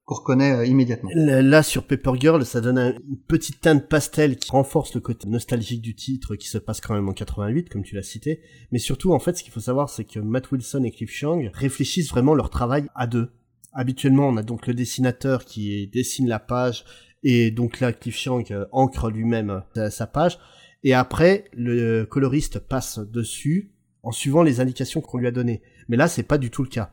qu'on 0.05 0.15
reconnaît 0.15 0.69
immédiatement. 0.69 1.11
Là, 1.15 1.63
sur 1.63 1.87
Paper 1.87 2.13
Girl, 2.19 2.45
ça 2.45 2.61
donne 2.61 2.79
une 2.79 3.19
petite 3.29 3.61
teinte 3.61 3.89
pastel 3.89 4.37
qui 4.37 4.51
renforce 4.51 4.95
le 4.95 5.01
côté 5.01 5.29
nostalgique 5.29 5.83
du 5.83 5.95
titre 5.95 6.37
qui 6.37 6.49
se 6.49 6.59
passe 6.59 6.81
quand 6.81 6.95
même 6.95 7.09
en 7.09 7.13
88, 7.13 7.69
comme 7.69 7.83
tu 7.83 7.95
l'as 7.95 8.03
cité. 8.03 8.41
Mais 8.73 8.79
surtout, 8.79 9.13
en 9.13 9.19
fait, 9.19 9.37
ce 9.37 9.43
qu'il 9.43 9.53
faut 9.53 9.61
savoir, 9.61 9.89
c'est 9.89 10.05
que 10.05 10.21
Matt 10.21 10.51
Wilson 10.51 10.85
et 10.85 10.91
Cliff 10.91 11.11
Chang 11.11 11.43
réfléchissent 11.53 12.11
vraiment 12.11 12.35
leur 12.35 12.51
travail 12.51 12.87
à 12.95 13.07
deux. 13.07 13.31
Habituellement, 13.73 14.29
on 14.29 14.37
a 14.37 14.43
donc 14.43 14.67
le 14.67 14.75
dessinateur 14.75 15.45
qui 15.45 15.89
dessine 15.89 16.29
la 16.29 16.39
page 16.39 16.85
et 17.23 17.51
donc 17.51 17.81
là, 17.81 17.93
Cliff 17.93 18.17
Chang 18.17 18.45
ancre 18.71 19.11
lui-même 19.11 19.63
sa 19.91 20.07
page. 20.07 20.39
Et 20.85 20.93
après, 20.93 21.45
le 21.55 22.05
coloriste 22.05 22.59
passe 22.59 22.99
dessus 22.99 23.74
en 24.05 24.13
suivant 24.13 24.43
les 24.43 24.61
indications 24.61 25.01
qu'on 25.01 25.19
lui 25.19 25.27
a 25.27 25.31
données. 25.31 25.63
Mais 25.89 25.97
là, 25.97 26.09
c'est 26.09 26.23
pas 26.23 26.39
du 26.39 26.51
tout 26.51 26.63
le 26.63 26.69
cas. 26.69 26.93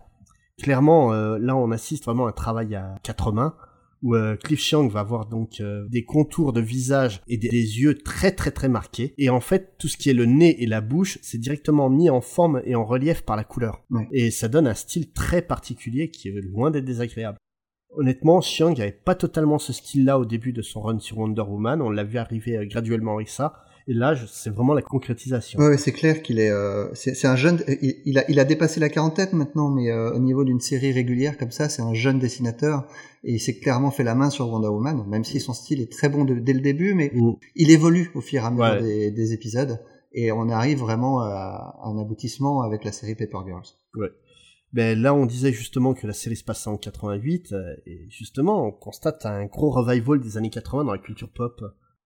Clairement, 0.61 1.13
euh, 1.13 1.37
là, 1.39 1.55
on 1.55 1.71
assiste 1.71 2.05
vraiment 2.05 2.25
à 2.25 2.29
un 2.29 2.33
travail 2.33 2.75
à 2.75 2.95
quatre 3.03 3.31
mains 3.31 3.55
où 4.03 4.15
euh, 4.15 4.35
Cliff 4.35 4.59
Chiang 4.59 4.87
va 4.87 5.01
avoir 5.01 5.27
donc 5.27 5.59
euh, 5.59 5.87
des 5.89 6.03
contours 6.03 6.53
de 6.53 6.61
visage 6.61 7.21
et 7.27 7.37
des, 7.37 7.49
yeux 7.51 7.97
très 7.97 8.31
très 8.31 8.51
très 8.51 8.67
marqués. 8.67 9.13
Et 9.17 9.29
en 9.29 9.41
fait, 9.41 9.75
tout 9.77 9.87
ce 9.87 9.97
qui 9.97 10.09
est 10.09 10.13
le 10.13 10.25
nez 10.25 10.61
et 10.61 10.65
la 10.65 10.81
bouche, 10.81 11.19
c'est 11.21 11.37
directement 11.37 11.89
mis 11.89 12.09
en 12.09 12.21
forme 12.21 12.61
et 12.65 12.75
en 12.75 12.83
relief 12.83 13.21
par 13.21 13.35
la 13.35 13.43
couleur. 13.43 13.83
Et 14.11 14.31
ça 14.31 14.47
donne 14.47 14.67
un 14.67 14.73
style 14.73 15.11
très 15.11 15.41
particulier 15.41 16.09
qui 16.09 16.29
est 16.29 16.41
loin 16.41 16.71
d'être 16.71 16.85
désagréable. 16.85 17.37
Honnêtement, 17.95 18.41
Chiang 18.41 18.73
n'avait 18.73 18.91
pas 18.91 19.15
totalement 19.15 19.59
ce 19.59 19.73
style-là 19.73 20.17
au 20.17 20.25
début 20.25 20.53
de 20.53 20.61
son 20.61 20.81
run 20.81 20.99
sur 20.99 21.17
Wonder 21.17 21.41
Woman. 21.41 21.81
On 21.81 21.89
l'a 21.89 22.05
vu 22.05 22.17
arriver 22.17 22.65
graduellement 22.67 23.15
avec 23.15 23.29
ça. 23.29 23.53
Et 23.87 23.93
là, 23.93 24.15
c'est 24.27 24.49
vraiment 24.49 24.73
la 24.73 24.81
concrétisation. 24.81 25.59
Ouais, 25.59 25.77
c'est 25.77 25.91
clair 25.91 26.21
qu'il 26.21 26.39
est, 26.39 26.51
euh, 26.51 26.93
c'est 26.93 27.25
un 27.25 27.35
jeune, 27.35 27.63
il, 27.81 28.17
a, 28.17 28.29
il 28.29 28.39
a 28.39 28.43
dépassé 28.43 28.79
la 28.79 28.89
quarantaine 28.89 29.29
maintenant, 29.33 29.69
mais 29.69 29.91
euh, 29.91 30.13
au 30.13 30.19
niveau 30.19 30.43
d'une 30.43 30.59
série 30.59 30.91
régulière 30.91 31.37
comme 31.37 31.51
ça, 31.51 31.69
c'est 31.69 31.81
un 31.81 31.93
jeune 31.93 32.19
dessinateur 32.19 32.87
et 33.23 33.33
il 33.33 33.39
s'est 33.39 33.59
clairement 33.59 33.91
fait 33.91 34.03
la 34.03 34.15
main 34.15 34.29
sur 34.29 34.49
Wonder 34.49 34.67
Woman, 34.67 35.03
même 35.07 35.23
si 35.23 35.39
son 35.39 35.53
style 35.53 35.81
est 35.81 35.91
très 35.91 36.09
bon 36.09 36.25
dès 36.25 36.53
le 36.53 36.61
début, 36.61 36.93
mais 36.93 37.11
mm. 37.13 37.33
il 37.55 37.71
évolue 37.71 38.11
au 38.15 38.21
fur 38.21 38.43
et 38.43 38.45
à 38.45 38.51
mesure 38.51 38.81
des, 38.81 39.11
des, 39.11 39.33
épisodes 39.33 39.79
et 40.13 40.31
on 40.31 40.49
arrive 40.49 40.79
vraiment 40.79 41.21
à, 41.21 41.79
un 41.83 41.97
aboutissement 41.97 42.61
avec 42.61 42.83
la 42.83 42.91
série 42.91 43.15
Paper 43.15 43.39
Girls. 43.45 43.67
Ouais. 43.95 44.09
Ben 44.73 44.99
là, 44.99 45.13
on 45.13 45.25
disait 45.25 45.51
justement 45.51 45.93
que 45.93 46.07
la 46.07 46.13
série 46.13 46.37
se 46.37 46.43
passait 46.43 46.69
en 46.69 46.77
88, 46.77 47.51
euh, 47.51 47.75
et 47.85 48.07
justement, 48.09 48.65
on 48.65 48.71
constate 48.71 49.25
un 49.25 49.45
gros 49.45 49.69
revival 49.69 50.21
des 50.21 50.37
années 50.37 50.49
80 50.49 50.85
dans 50.85 50.93
la 50.93 50.97
culture 50.97 51.29
pop. 51.29 51.61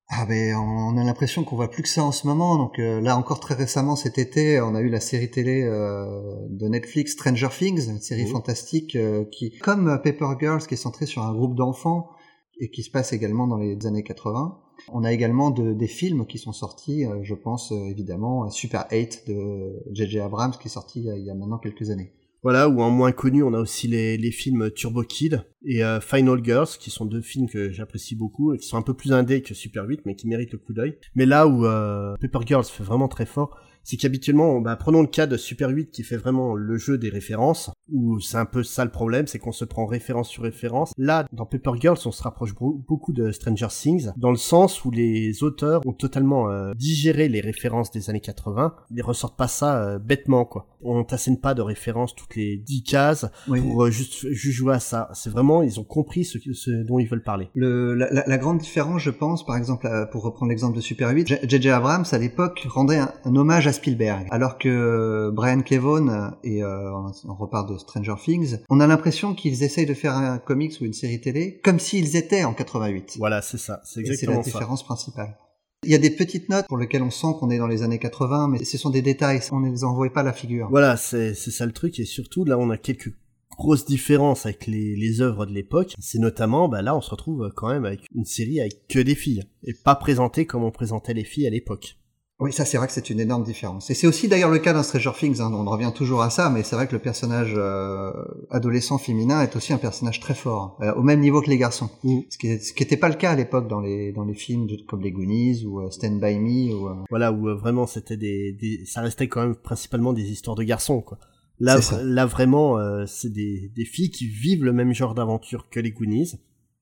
Ah 0.08 0.26
ben 0.28 0.56
on 0.56 0.98
a 0.98 1.04
l'impression 1.04 1.44
qu'on 1.44 1.56
voit 1.56 1.70
plus 1.70 1.82
que 1.82 1.90
ça 1.90 2.04
en 2.04 2.12
ce 2.12 2.28
moment. 2.28 2.58
Donc 2.58 2.78
euh, 2.78 3.02
là 3.02 3.18
encore 3.18 3.40
très 3.40 3.56
récemment 3.56 3.96
cet 3.96 4.20
été, 4.20 4.62
on 4.62 4.76
a 4.76 4.82
eu 4.82 4.90
la 4.90 5.00
série 5.00 5.32
télé 5.32 5.64
euh, 5.64 6.36
de 6.50 6.68
Netflix 6.68 7.14
Stranger 7.14 7.50
Things, 7.50 7.90
une 7.90 8.00
série 8.00 8.28
fantastique 8.28 8.96
euh, 8.96 9.26
qui, 9.32 9.58
comme 9.58 10.00
Paper 10.04 10.36
Girls, 10.40 10.62
qui 10.68 10.76
est 10.76 10.78
centrée 10.78 11.08
sur 11.08 11.24
un 11.24 11.34
groupe 11.34 11.56
d'enfants 11.56 12.12
et 12.60 12.70
qui 12.70 12.84
se 12.84 12.92
passe 12.92 13.14
également 13.14 13.48
dans 13.48 13.58
les 13.58 13.86
années 13.88 14.04
80. 14.04 14.60
On 14.94 15.04
a 15.04 15.12
également 15.12 15.50
de, 15.50 15.74
des 15.74 15.88
films 15.88 16.28
qui 16.28 16.38
sont 16.38 16.54
sortis, 16.54 17.06
je 17.24 17.34
pense 17.34 17.72
évidemment 17.72 18.50
Super 18.50 18.86
8 18.92 19.24
de 19.28 19.84
J.J. 19.92 20.20
Abrams 20.20 20.54
qui 20.62 20.68
est 20.68 20.72
sorti 20.72 21.00
il 21.04 21.26
y 21.26 21.32
a 21.32 21.34
maintenant 21.34 21.58
quelques 21.58 21.90
années. 21.90 22.14
Voilà, 22.46 22.70
ou 22.70 22.80
en 22.84 22.92
moins 22.92 23.12
connu, 23.12 23.42
on 23.42 23.56
a 23.56 23.60
aussi 23.60 23.88
les, 23.88 24.32
films 24.32 24.70
Turbo 24.70 25.02
Kid 25.02 25.42
et 25.66 25.84
euh, 25.84 26.00
Final 26.00 26.46
Girls, 26.46 26.68
qui 26.80 26.92
sont 26.92 27.08
deux 27.08 27.22
films 27.22 27.50
que 27.50 27.72
j'apprécie 27.72 28.16
beaucoup, 28.16 28.54
et 28.54 28.60
qui 28.60 28.68
sont 28.68 28.78
un 28.78 28.84
peu 28.84 28.94
plus 28.94 29.14
indés 29.14 29.42
que 29.42 29.56
Super 29.56 29.84
8, 29.86 30.02
mais 30.06 30.16
qui 30.16 30.28
méritent 30.28 30.52
le 30.52 30.60
coup 30.60 30.72
d'œil. 30.72 30.96
Mais 31.16 31.26
là 31.26 31.48
où 31.48 31.66
euh, 31.66 32.16
Paper 32.22 32.46
Girls 32.46 32.66
fait 32.66 32.84
vraiment 32.84 33.08
très 33.08 33.26
fort, 33.26 33.58
c'est 33.84 33.98
qu'habituellement, 33.98 34.62
bah, 34.62 34.76
prenons 34.76 35.02
le 35.02 35.08
cas 35.08 35.26
de 35.26 35.38
Super 35.38 35.70
8 35.70 35.90
qui 35.90 36.04
fait 36.04 36.18
vraiment 36.18 36.54
le 36.54 36.78
jeu 36.78 37.00
des 37.00 37.10
références, 37.10 37.72
où 37.92 38.20
c'est 38.20 38.38
un 38.38 38.46
peu 38.46 38.64
ça 38.64 38.84
le 38.84 38.92
problème, 38.92 39.28
c'est 39.28 39.40
qu'on 39.40 39.52
se 39.52 39.66
prend 39.66 39.86
référence 39.86 40.30
sur 40.30 40.44
référence. 40.44 40.94
Là, 40.98 41.26
dans 41.32 41.46
Paper 41.46 41.72
Girls, 41.80 41.98
on 42.06 42.12
se 42.12 42.24
rapproche 42.24 42.54
beaucoup 42.56 43.14
de 43.14 43.32
Stranger 43.32 43.68
Things, 43.70 44.10
dans 44.18 44.32
le 44.32 44.38
sens 44.38 44.86
où 44.86 44.92
les 44.92 45.44
auteurs 45.44 45.82
ont 45.86 45.94
totalement 45.94 46.50
euh, 46.50 46.74
digéré 46.76 47.28
les 47.28 47.42
références 47.42 47.92
des 47.92 48.10
années 48.10 48.22
80, 48.22 48.76
ils 48.92 49.02
ressortent 49.02 49.38
pas 49.38 49.48
ça 49.48 49.78
euh, 49.78 50.00
bêtement, 50.00 50.46
quoi. 50.46 50.68
On 50.88 51.04
t'assène 51.04 51.40
pas 51.40 51.56
de 51.56 51.64
références 51.64 52.16
toutes 52.16 52.36
les 52.36 52.58
10 52.58 52.84
cases 52.84 53.26
pour 53.48 53.86
euh, 53.86 53.90
juste, 53.90 54.30
juste, 54.32 54.56
jouer 54.56 54.76
à 54.76 54.80
ça. 54.80 55.10
C'est 55.14 55.32
vraiment, 55.32 55.64
ils 55.64 55.80
ont 55.80 55.84
compris 55.84 56.26
ce, 56.26 56.38
ce 56.54 56.70
dont 56.70 57.00
ils 57.00 57.08
veulent 57.08 57.24
parler. 57.24 57.50
Le, 57.56 57.96
la, 57.96 58.24
la, 58.26 58.38
grande 58.38 58.60
différence, 58.60 59.02
je 59.02 59.10
pense, 59.10 59.44
par 59.44 59.58
exemple, 59.58 59.88
pour 60.12 60.24
reprendre 60.24 60.52
l'exemple 60.52 60.76
de 60.76 60.82
Super 60.82 61.10
8, 61.10 61.40
J.J. 61.50 61.70
Abrams, 61.70 62.06
à 62.12 62.18
l'époque, 62.20 62.68
rendait 62.70 62.98
un, 62.98 63.12
un 63.24 63.36
hommage 63.36 63.66
à 63.66 63.74
Spielberg. 63.74 64.28
Alors 64.30 64.60
que 64.60 65.32
Brian 65.32 65.62
Kevon, 65.62 66.34
et 66.44 66.64
euh, 66.64 66.92
on 67.28 67.34
repart 67.34 67.70
de 67.70 67.75
Stranger 67.78 68.16
Things, 68.24 68.58
on 68.70 68.80
a 68.80 68.88
l'impression 68.88 69.34
qu'ils 69.34 69.64
essayent 69.64 69.86
de 69.86 69.94
faire 69.94 70.16
un 70.16 70.38
comics 70.38 70.80
ou 70.82 70.86
une 70.86 70.94
série 70.94 71.22
télé 71.22 71.60
comme 71.64 71.80
s'ils 71.80 72.16
étaient 72.16 72.44
en 72.44 72.54
88. 72.54 73.16
Voilà, 73.18 73.42
c'est 73.42 73.58
ça, 73.58 73.82
c'est 73.84 74.00
exactement 74.00 74.38
ça. 74.38 74.44
C'est 74.44 74.50
la 74.50 74.54
différence 74.54 74.84
principale. 74.84 75.38
Il 75.84 75.92
y 75.92 75.96
a 75.96 76.00
des 76.00 76.10
petites 76.10 76.50
notes 76.50 76.66
pour 76.68 76.78
lesquelles 76.78 77.04
on 77.04 77.12
sent 77.12 77.28
qu'on 77.40 77.52
est 77.52 77.60
dans 77.60 77.68
les 77.68 77.84
années 77.84 78.00
80, 78.00 78.48
mais 78.48 78.64
ce 78.64 78.78
sont 78.78 78.90
des 78.90 79.04
détails, 79.04 79.40
on 79.52 79.60
ne 79.60 79.70
les 79.70 79.84
envoie 79.84 80.10
pas 80.12 80.22
à 80.22 80.24
la 80.24 80.34
figure. 80.34 80.68
Voilà, 80.70 80.98
c'est 80.98 81.36
ça 81.36 81.66
le 81.66 81.74
truc, 81.74 82.00
et 82.00 82.06
surtout 82.06 82.44
là 82.44 82.58
on 82.58 82.70
a 82.72 82.78
quelques 82.78 83.14
grosses 83.58 83.86
différences 83.86 84.46
avec 84.46 84.68
les, 84.68 84.96
les 84.96 85.22
œuvres 85.22 85.46
de 85.46 85.54
l'époque, 85.54 85.94
c'est 86.00 86.20
notamment, 86.20 86.68
bah 86.68 86.82
là 86.82 86.96
on 86.96 87.02
se 87.02 87.10
retrouve 87.10 87.52
quand 87.56 87.70
même 87.70 87.86
avec 87.86 88.02
une 88.14 88.26
série 88.26 88.60
avec 88.60 88.88
que 88.88 89.00
des 89.00 89.16
filles, 89.16 89.44
et 89.64 89.74
pas 89.74 89.96
présentées 89.96 90.46
comme 90.46 90.64
on 90.64 90.72
présentait 90.72 91.14
les 91.14 91.24
filles 91.24 91.48
à 91.48 91.52
l'époque. 91.52 91.98
Oui, 92.40 92.52
ça 92.52 92.66
c'est 92.66 92.78
vrai 92.78 92.88
que 92.88 92.92
c'est 92.92 93.10
une 93.10 93.22
énorme 93.22 93.44
différence. 93.44 93.90
Et 93.90 93.94
c'est 93.94 94.08
aussi 94.08 94.28
d'ailleurs 94.28 94.50
le 94.50 94.60
cas 94.60 94.74
dans 94.74 94.84
Stranger 94.84 95.12
Things, 95.18 95.40
hein, 95.40 95.54
on 95.54 95.64
revient 95.64 95.92
toujours 95.96 96.22
à 96.22 96.30
ça, 96.30 96.50
mais 96.50 96.64
c'est 96.64 96.76
vrai 96.76 96.86
que 96.86 96.92
le 96.92 97.00
personnage 97.00 97.54
euh, 97.56 98.12
adolescent 98.50 98.98
féminin 98.98 99.42
est 99.42 99.56
aussi 99.56 99.72
un 99.72 99.78
personnage 99.78 100.20
très 100.20 100.34
fort, 100.34 100.78
euh, 100.82 100.94
au 100.96 101.02
même 101.02 101.22
niveau 101.22 101.42
que 101.42 101.50
les 101.50 101.58
garçons. 101.58 101.90
Mm. 102.04 102.20
Ce 102.30 102.38
qui 102.38 102.50
n'était 102.50 102.98
pas 102.98 103.08
le 103.08 103.16
cas 103.16 103.32
à 103.32 103.36
l'époque 103.36 103.70
dans 103.70 103.80
les, 103.80 104.12
dans 104.12 104.26
les 104.26 104.34
films 104.34 104.68
comme 104.86 105.02
les 105.02 105.14
Goonies 105.14 105.64
ou 105.66 105.80
euh, 105.80 105.90
Stand 105.92 106.20
By 106.20 106.38
Me. 106.38 106.74
Ou, 106.74 107.06
Voilà, 107.10 107.32
où 107.32 107.58
vraiment 107.58 107.88
c'était 107.88 108.18
des, 108.18 108.52
des, 108.52 108.86
ça 108.86 109.00
restait 109.00 109.30
quand 109.30 109.42
même 109.42 109.56
principalement 109.56 110.12
des 110.12 110.30
histoires 110.30 110.58
de 110.58 110.64
garçons, 110.64 111.02
quoi. 111.02 111.18
Là, 111.62 112.26
vraiment, 112.26 112.78
c'est 113.08 113.32
des, 113.32 113.72
des 113.74 113.86
filles 113.86 114.12
qui 114.12 114.28
vivent 114.28 114.66
le 114.66 114.74
même 114.74 114.94
genre 114.94 115.16
d'aventure 115.16 115.70
que 115.70 115.80
les 115.80 115.92
Goonies, 115.92 116.34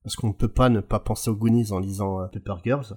parce 0.02 0.16
qu'on 0.16 0.28
ne 0.28 0.32
peut 0.32 0.48
pas 0.48 0.68
ne 0.68 0.80
pas 0.80 0.98
penser 0.98 1.30
aux 1.30 1.36
Goonies 1.36 1.70
en 1.70 1.78
lisant 1.78 2.26
Paper 2.32 2.56
Girls. 2.64 2.96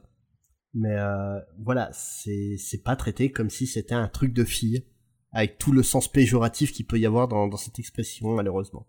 Mais 0.73 0.95
euh, 0.95 1.39
voilà, 1.63 1.89
c'est 1.93 2.55
c'est 2.57 2.83
pas 2.83 2.95
traité 2.95 3.31
comme 3.31 3.49
si 3.49 3.67
c'était 3.67 3.95
un 3.95 4.07
truc 4.07 4.33
de 4.33 4.43
fille, 4.43 4.85
avec 5.31 5.57
tout 5.57 5.71
le 5.71 5.83
sens 5.83 6.11
péjoratif 6.11 6.71
qu'il 6.71 6.85
peut 6.85 6.99
y 6.99 7.05
avoir 7.05 7.27
dans, 7.27 7.47
dans 7.47 7.57
cette 7.57 7.79
expression, 7.79 8.29
malheureusement. 8.35 8.85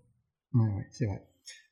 Ouais, 0.55 0.87
c'est 0.91 1.07
vrai. 1.07 1.23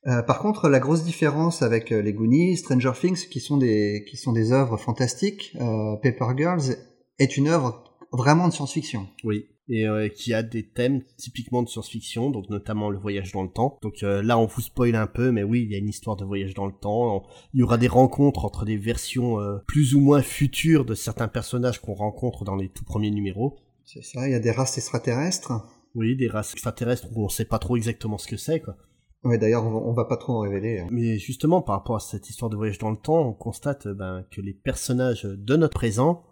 Euh, 0.07 0.21
par 0.21 0.39
contre, 0.39 0.69
la 0.69 0.79
grosse 0.79 1.03
différence 1.03 1.61
avec 1.61 1.91
euh, 1.91 2.01
les 2.01 2.13
Goonies, 2.13 2.57
Stranger 2.57 2.93
Things, 2.99 3.27
qui 3.27 3.39
sont 3.39 3.57
des 3.57 4.05
qui 4.07 4.17
sont 4.17 4.31
des 4.31 4.51
œuvres 4.51 4.77
fantastiques, 4.77 5.55
euh, 5.59 5.95
Paper 5.97 6.29
Girls 6.37 6.77
est 7.19 7.37
une 7.37 7.47
œuvre 7.47 7.83
vraiment 8.11 8.47
de 8.47 8.53
science-fiction. 8.53 9.07
Oui. 9.23 9.49
Et 9.69 9.85
euh, 9.87 10.07
qui 10.07 10.33
a 10.33 10.43
des 10.43 10.65
thèmes 10.65 11.01
typiquement 11.17 11.61
de 11.61 11.67
science-fiction, 11.67 12.29
donc 12.29 12.49
notamment 12.49 12.89
le 12.89 12.97
voyage 12.97 13.33
dans 13.33 13.43
le 13.43 13.49
temps. 13.49 13.77
Donc 13.81 14.01
euh, 14.03 14.21
là, 14.23 14.37
on 14.39 14.45
vous 14.45 14.61
spoil 14.61 14.95
un 14.95 15.07
peu, 15.07 15.31
mais 15.31 15.43
oui, 15.43 15.63
il 15.63 15.71
y 15.71 15.75
a 15.75 15.77
une 15.77 15.89
histoire 15.89 16.15
de 16.15 16.23
voyage 16.23 16.53
dans 16.53 16.65
le 16.67 16.71
temps. 16.71 17.23
Il 17.53 17.59
y 17.59 17.63
aura 17.63 17.77
des 17.77 17.89
rencontres 17.89 18.45
entre 18.45 18.63
des 18.63 18.77
versions 18.77 19.39
euh, 19.41 19.57
plus 19.67 19.93
ou 19.93 19.99
moins 19.99 20.21
futures 20.21 20.85
de 20.85 20.93
certains 20.95 21.27
personnages 21.27 21.81
qu'on 21.81 21.95
rencontre 21.95 22.45
dans 22.45 22.55
les 22.55 22.69
tout 22.69 22.85
premiers 22.85 23.11
numéros. 23.11 23.57
C'est 23.83 24.03
ça. 24.03 24.25
Il 24.27 24.31
y 24.31 24.35
a 24.35 24.39
des 24.39 24.51
races 24.51 24.77
extraterrestres. 24.77 25.51
Oui, 25.95 26.15
des 26.15 26.27
races 26.27 26.53
extraterrestres 26.53 27.07
où 27.15 27.25
on 27.25 27.29
sait 27.29 27.45
pas 27.45 27.59
trop 27.59 27.75
exactement 27.75 28.17
ce 28.17 28.27
que 28.27 28.37
c'est, 28.37 28.61
quoi. 28.61 28.75
Ouais, 29.23 29.37
d'ailleurs, 29.37 29.65
on, 29.65 29.71
va- 29.71 29.79
on 29.85 29.93
va 29.93 30.05
pas 30.05 30.15
trop 30.17 30.33
en 30.33 30.39
révéler. 30.41 30.79
hein. 30.79 30.87
Mais 30.91 31.17
justement, 31.17 31.61
par 31.61 31.75
rapport 31.75 31.95
à 31.95 31.99
cette 31.99 32.29
histoire 32.29 32.49
de 32.49 32.55
voyage 32.55 32.77
dans 32.77 32.91
le 32.91 32.97
temps, 32.97 33.19
on 33.27 33.33
constate 33.33 33.87
euh, 33.87 33.93
ben, 33.93 34.23
que 34.31 34.39
les 34.39 34.53
personnages 34.53 35.23
de 35.23 35.55
notre 35.57 35.73
présent 35.73 36.23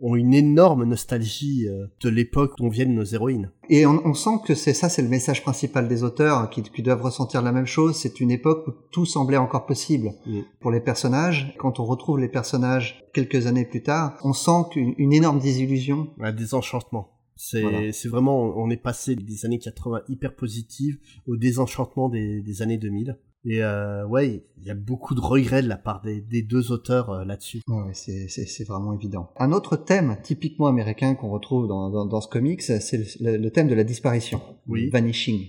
ont 0.00 0.16
une 0.16 0.34
énorme 0.34 0.84
nostalgie 0.84 1.68
euh, 1.68 1.86
de 2.00 2.08
l'époque 2.08 2.58
dont 2.58 2.68
viennent 2.68 2.94
nos 2.94 3.04
héroïnes. 3.04 3.50
Et 3.70 3.86
on, 3.86 4.04
on 4.04 4.14
sent 4.14 4.38
que 4.44 4.54
c'est 4.54 4.74
ça, 4.74 4.88
c'est 4.88 5.02
le 5.02 5.08
message 5.08 5.42
principal 5.42 5.88
des 5.88 6.02
auteurs 6.02 6.38
hein, 6.38 6.46
qui, 6.46 6.62
qui 6.62 6.82
doivent 6.82 7.02
ressentir 7.02 7.42
la 7.42 7.52
même 7.52 7.66
chose. 7.66 7.96
C'est 7.96 8.20
une 8.20 8.30
époque 8.30 8.66
où 8.66 8.72
tout 8.90 9.06
semblait 9.06 9.36
encore 9.36 9.66
possible 9.66 10.12
pour 10.60 10.70
les 10.70 10.80
personnages. 10.80 11.54
Quand 11.58 11.80
on 11.80 11.84
retrouve 11.84 12.18
les 12.18 12.28
personnages 12.28 13.02
quelques 13.12 13.46
années 13.46 13.64
plus 13.64 13.82
tard, 13.82 14.18
on 14.24 14.32
sent 14.32 14.68
qu'une 14.72 14.94
une 14.98 15.12
énorme 15.12 15.38
désillusion. 15.38 16.08
un 16.20 16.32
désenchantement. 16.32 17.10
C'est 17.36 17.62
Voilà. 17.62 17.92
c'est 17.92 18.08
vraiment, 18.08 18.56
on 18.56 18.70
est 18.70 18.76
passé 18.76 19.16
des 19.16 19.44
années 19.44 19.58
80 19.58 20.02
hyper 20.08 20.36
positives 20.36 20.98
au 21.26 21.36
désenchantement 21.36 22.08
des, 22.08 22.42
des 22.42 22.62
années 22.62 22.78
2000. 22.78 23.18
Et 23.46 23.62
euh, 23.62 24.06
ouais, 24.06 24.42
il 24.58 24.64
y 24.66 24.70
a 24.70 24.74
beaucoup 24.74 25.14
de 25.14 25.20
regrets 25.20 25.62
de 25.62 25.68
la 25.68 25.76
part 25.76 26.00
des, 26.00 26.20
des 26.22 26.42
deux 26.42 26.72
auteurs 26.72 27.10
euh, 27.10 27.24
là-dessus. 27.24 27.60
Ouais, 27.68 27.92
c'est- 27.92 28.64
vraiment 28.66 28.94
évident. 28.94 29.28
Un 29.38 29.52
autre 29.52 29.76
thème 29.76 30.16
typiquement 30.22 30.66
américain 30.66 31.14
qu'on 31.14 31.28
retrouve 31.30 31.68
dans, 31.68 31.90
dans, 31.90 32.06
dans 32.06 32.20
ce 32.22 32.28
comics, 32.28 32.62
c'est 32.62 32.80
le, 33.20 33.36
le 33.36 33.50
thème 33.50 33.68
de 33.68 33.74
la 33.74 33.84
disparition, 33.84 34.40
Oui. 34.66 34.88
vanishing. 34.90 35.48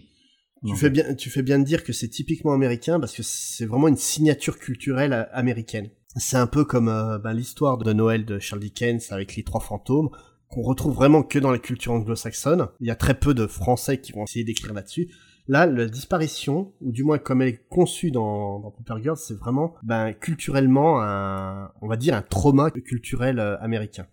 Tu 0.68 0.76
fais 0.76 0.90
bien, 0.90 1.14
tu 1.14 1.30
fais 1.30 1.44
bien 1.44 1.60
de 1.60 1.64
dire 1.64 1.84
que 1.84 1.94
c'est 1.94 2.08
typiquement 2.10 2.52
américain 2.54 3.00
parce 3.00 3.14
que 3.16 3.22
c'est 3.24 3.66
vraiment 3.68 3.88
une 3.88 3.98
signature 3.98 4.58
culturelle 4.58 5.14
euh, 5.14 5.24
américaine. 5.32 5.90
C'est 6.18 6.38
un 6.38 6.48
peu 6.48 6.66
comme 6.66 6.90
euh, 6.90 7.18
ben, 7.20 7.34
l'histoire 7.34 7.78
de 7.78 7.94
Noël 7.94 8.26
de 8.26 8.40
Charles 8.40 8.62
Dickens 8.62 9.12
avec 9.12 9.36
les 9.36 9.44
trois 9.44 9.62
fantômes 9.62 10.10
qu'on 10.50 10.64
retrouve 10.64 10.96
vraiment 10.96 11.24
que 11.24 11.38
dans 11.40 11.52
la 11.52 11.60
culture 11.60 11.92
anglo-saxonne. 11.94 12.68
Il 12.80 12.88
y 12.88 12.92
a 12.92 12.96
très 12.96 13.14
peu 13.20 13.34
de 13.34 13.48
Français 13.48 14.00
qui 14.02 14.12
vont 14.12 14.24
essayer 14.24 14.44
d'écrire 14.44 14.74
là-dessus. 14.74 15.10
Là, 15.48 15.68
la 15.68 15.86
disparition, 15.86 16.74
ou 16.82 16.92
du 16.92 17.04
moins 17.04 17.20
comme 17.20 17.42
elle 17.42 17.50
est 17.50 17.68
conçue 17.70 18.10
dans, 18.10 18.74
dans 18.86 18.98
Girls, 18.98 19.18
c'est 19.18 19.38
vraiment 19.38 19.76
ben, 19.84 20.14
culturellement 20.14 21.02
un, 21.02 21.72
on 21.82 21.88
va 21.88 21.98
dire 21.98 22.16
un 22.16 22.24
trauma 22.24 22.72
culturel 22.72 23.40
euh, 23.40 23.58
américain. 23.60 24.08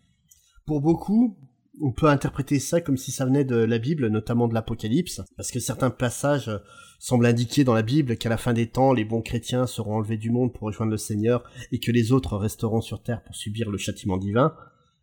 Pour 0.66 0.82
beaucoup, 0.82 1.38
on 1.80 1.90
peut 1.90 2.08
interpréter 2.08 2.58
ça 2.58 2.82
comme 2.82 2.98
si 2.98 3.10
ça 3.12 3.24
venait 3.24 3.44
de 3.44 3.56
la 3.56 3.78
Bible, 3.78 4.08
notamment 4.08 4.46
de 4.46 4.52
l'Apocalypse, 4.52 5.22
parce 5.36 5.50
que 5.50 5.58
certains 5.58 5.90
passages 5.90 6.48
euh, 6.48 6.58
semblent 6.98 7.26
indiquer 7.26 7.64
dans 7.64 7.74
la 7.74 7.82
Bible 7.82 8.16
qu'à 8.18 8.28
la 8.28 8.36
fin 8.36 8.52
des 8.52 8.68
temps, 8.68 8.92
les 8.92 9.06
bons 9.06 9.22
chrétiens 9.22 9.66
seront 9.66 9.96
enlevés 9.96 10.18
du 10.18 10.30
monde 10.30 10.52
pour 10.52 10.66
rejoindre 10.66 10.92
le 10.92 10.98
Seigneur 10.98 11.42
et 11.72 11.80
que 11.80 11.90
les 11.90 12.12
autres 12.12 12.36
resteront 12.36 12.82
sur 12.82 13.02
terre 13.02 13.22
pour 13.22 13.34
subir 13.34 13.70
le 13.70 13.78
châtiment 13.78 14.18
divin. 14.18 14.54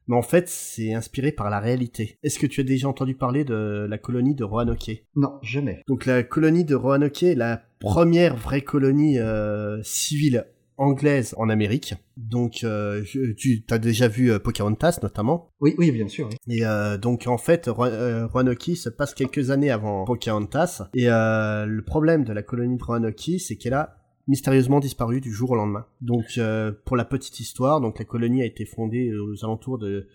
Mais 0.10 0.16
en 0.16 0.24
fait, 0.24 0.50
c'est 0.50 0.94
inspiré 0.94 1.32
par 1.32 1.50
la 1.52 1.60
réalité. 1.60 2.18
Est-ce 2.24 2.40
que 2.40 2.48
tu 2.48 2.62
as 2.62 2.64
déjà 2.64 2.90
entendu 2.90 3.14
parler 3.16 3.44
de 3.46 3.86
la 3.88 3.98
colonie 4.00 4.34
de 4.34 4.44
Roanoke? 4.44 5.06
Non, 5.16 5.38
jamais. 5.44 5.84
Donc 5.88 6.08
la 6.08 6.24
colonie 6.24 6.66
de 6.66 6.74
Roanoke 6.76 7.22
est 7.24 7.36
la 7.36 7.62
première 7.80 8.36
vraie 8.36 8.62
colonie 8.62 9.20
euh, 9.20 9.80
civile 9.84 10.48
anglaise 10.78 11.36
en 11.38 11.48
Amérique. 11.50 11.94
Donc 12.18 12.64
euh, 12.64 13.04
tu 13.38 13.64
as 13.70 13.78
déjà 13.78 14.08
vu 14.08 14.32
euh, 14.32 14.40
Pocahontas 14.40 14.98
notamment? 15.04 15.52
Oui, 15.60 15.76
oui, 15.78 15.92
bien 15.92 16.08
sûr. 16.08 16.28
oui. 16.28 16.58
Et 16.58 16.66
euh, 16.66 16.98
donc 16.98 17.28
en 17.28 17.38
fait, 17.38 17.68
Ro- 17.68 17.86
Roanoke 18.34 18.76
se 18.76 18.90
passe 18.90 19.14
quelques 19.14 19.52
années 19.52 19.70
avant 19.70 20.06
Pocahontas. 20.06 20.90
Et 20.96 21.06
le 21.06 21.82
problème 21.82 22.24
de 22.24 22.34
la 22.34 22.42
colonie 22.42 22.78
de 22.78 22.84
Roanoke, 22.84 23.30
c'est 23.38 23.58
qu'elle 23.58 23.74
a 23.76 23.98
mystérieusement 24.30 24.80
disparu 24.80 25.20
du 25.20 25.32
jour 25.34 25.52
au 25.52 25.56
lendemain. 25.56 25.86
Donc 26.02 26.26
euh, 26.38 26.72
pour 26.86 26.96
la 26.96 27.04
petite 27.06 27.40
histoire, 27.42 27.82
donc 27.82 28.00
la 28.00 28.06
colonie 28.06 28.42
a 28.42 28.46
été 28.46 28.66
fondée 28.66 29.12
aux 29.18 29.44
alentours 29.44 29.78
de, 29.78 30.08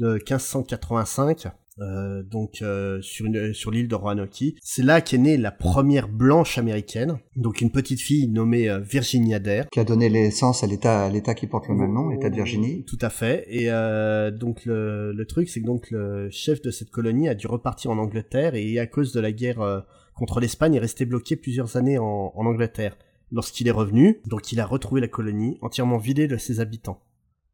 de 0.00 0.14
1585. 0.14 1.46
euh, 1.80 2.24
donc 2.24 2.60
euh, 2.62 3.00
sur, 3.02 3.26
une- 3.26 3.54
sur 3.54 3.70
l'île 3.70 3.86
de 3.86 3.94
Roanoke. 3.94 4.42
C'est 4.62 4.82
là 4.82 5.00
qu'est 5.00 5.16
née 5.18 5.36
la 5.36 5.52
première 5.52 6.08
blanche 6.08 6.58
américaine, 6.58 7.18
donc 7.36 7.60
une 7.60 7.70
petite 7.70 8.00
fille 8.00 8.26
nommée 8.28 8.68
euh, 8.68 8.80
Virginia 8.80 9.38
Dare. 9.38 9.66
Qui 9.70 9.78
a 9.78 9.84
donné 9.84 10.08
l'essence 10.08 10.64
à 10.64 10.66
l'État, 10.66 11.04
à 11.04 11.08
l'État 11.08 11.34
qui 11.34 11.46
porte 11.46 11.68
le 11.68 11.74
même 11.76 11.92
nom, 11.92 12.08
l'État 12.08 12.30
de 12.30 12.34
Virginie. 12.34 12.84
Tout 12.84 12.98
à 13.00 13.10
fait. 13.10 13.44
Et 13.48 13.66
euh, 13.70 14.32
donc 14.32 14.64
le, 14.64 15.12
le 15.12 15.24
truc, 15.26 15.48
c'est 15.48 15.60
que 15.60 15.66
donc 15.66 15.90
le 15.92 16.28
chef 16.30 16.60
de 16.62 16.72
cette 16.72 16.90
colonie 16.90 17.28
a 17.28 17.34
dû 17.36 17.46
repartir 17.46 17.92
en 17.92 17.98
Angleterre 17.98 18.56
et 18.56 18.80
à 18.80 18.86
cause 18.88 19.12
de 19.12 19.20
la 19.20 19.30
guerre 19.30 19.60
euh, 19.60 19.78
contre 20.16 20.40
l'Espagne, 20.40 20.74
est 20.74 20.80
resté 20.80 21.04
bloqué 21.06 21.36
plusieurs 21.36 21.76
années 21.76 21.98
en, 21.98 22.32
en 22.34 22.44
Angleterre. 22.46 22.96
Lorsqu'il 23.30 23.68
est 23.68 23.72
revenu, 23.72 24.20
donc 24.26 24.52
il 24.52 24.60
a 24.60 24.66
retrouvé 24.66 25.00
la 25.00 25.08
colonie 25.08 25.58
entièrement 25.62 25.98
vidée 25.98 26.28
de 26.28 26.36
ses 26.36 26.60
habitants. 26.60 27.02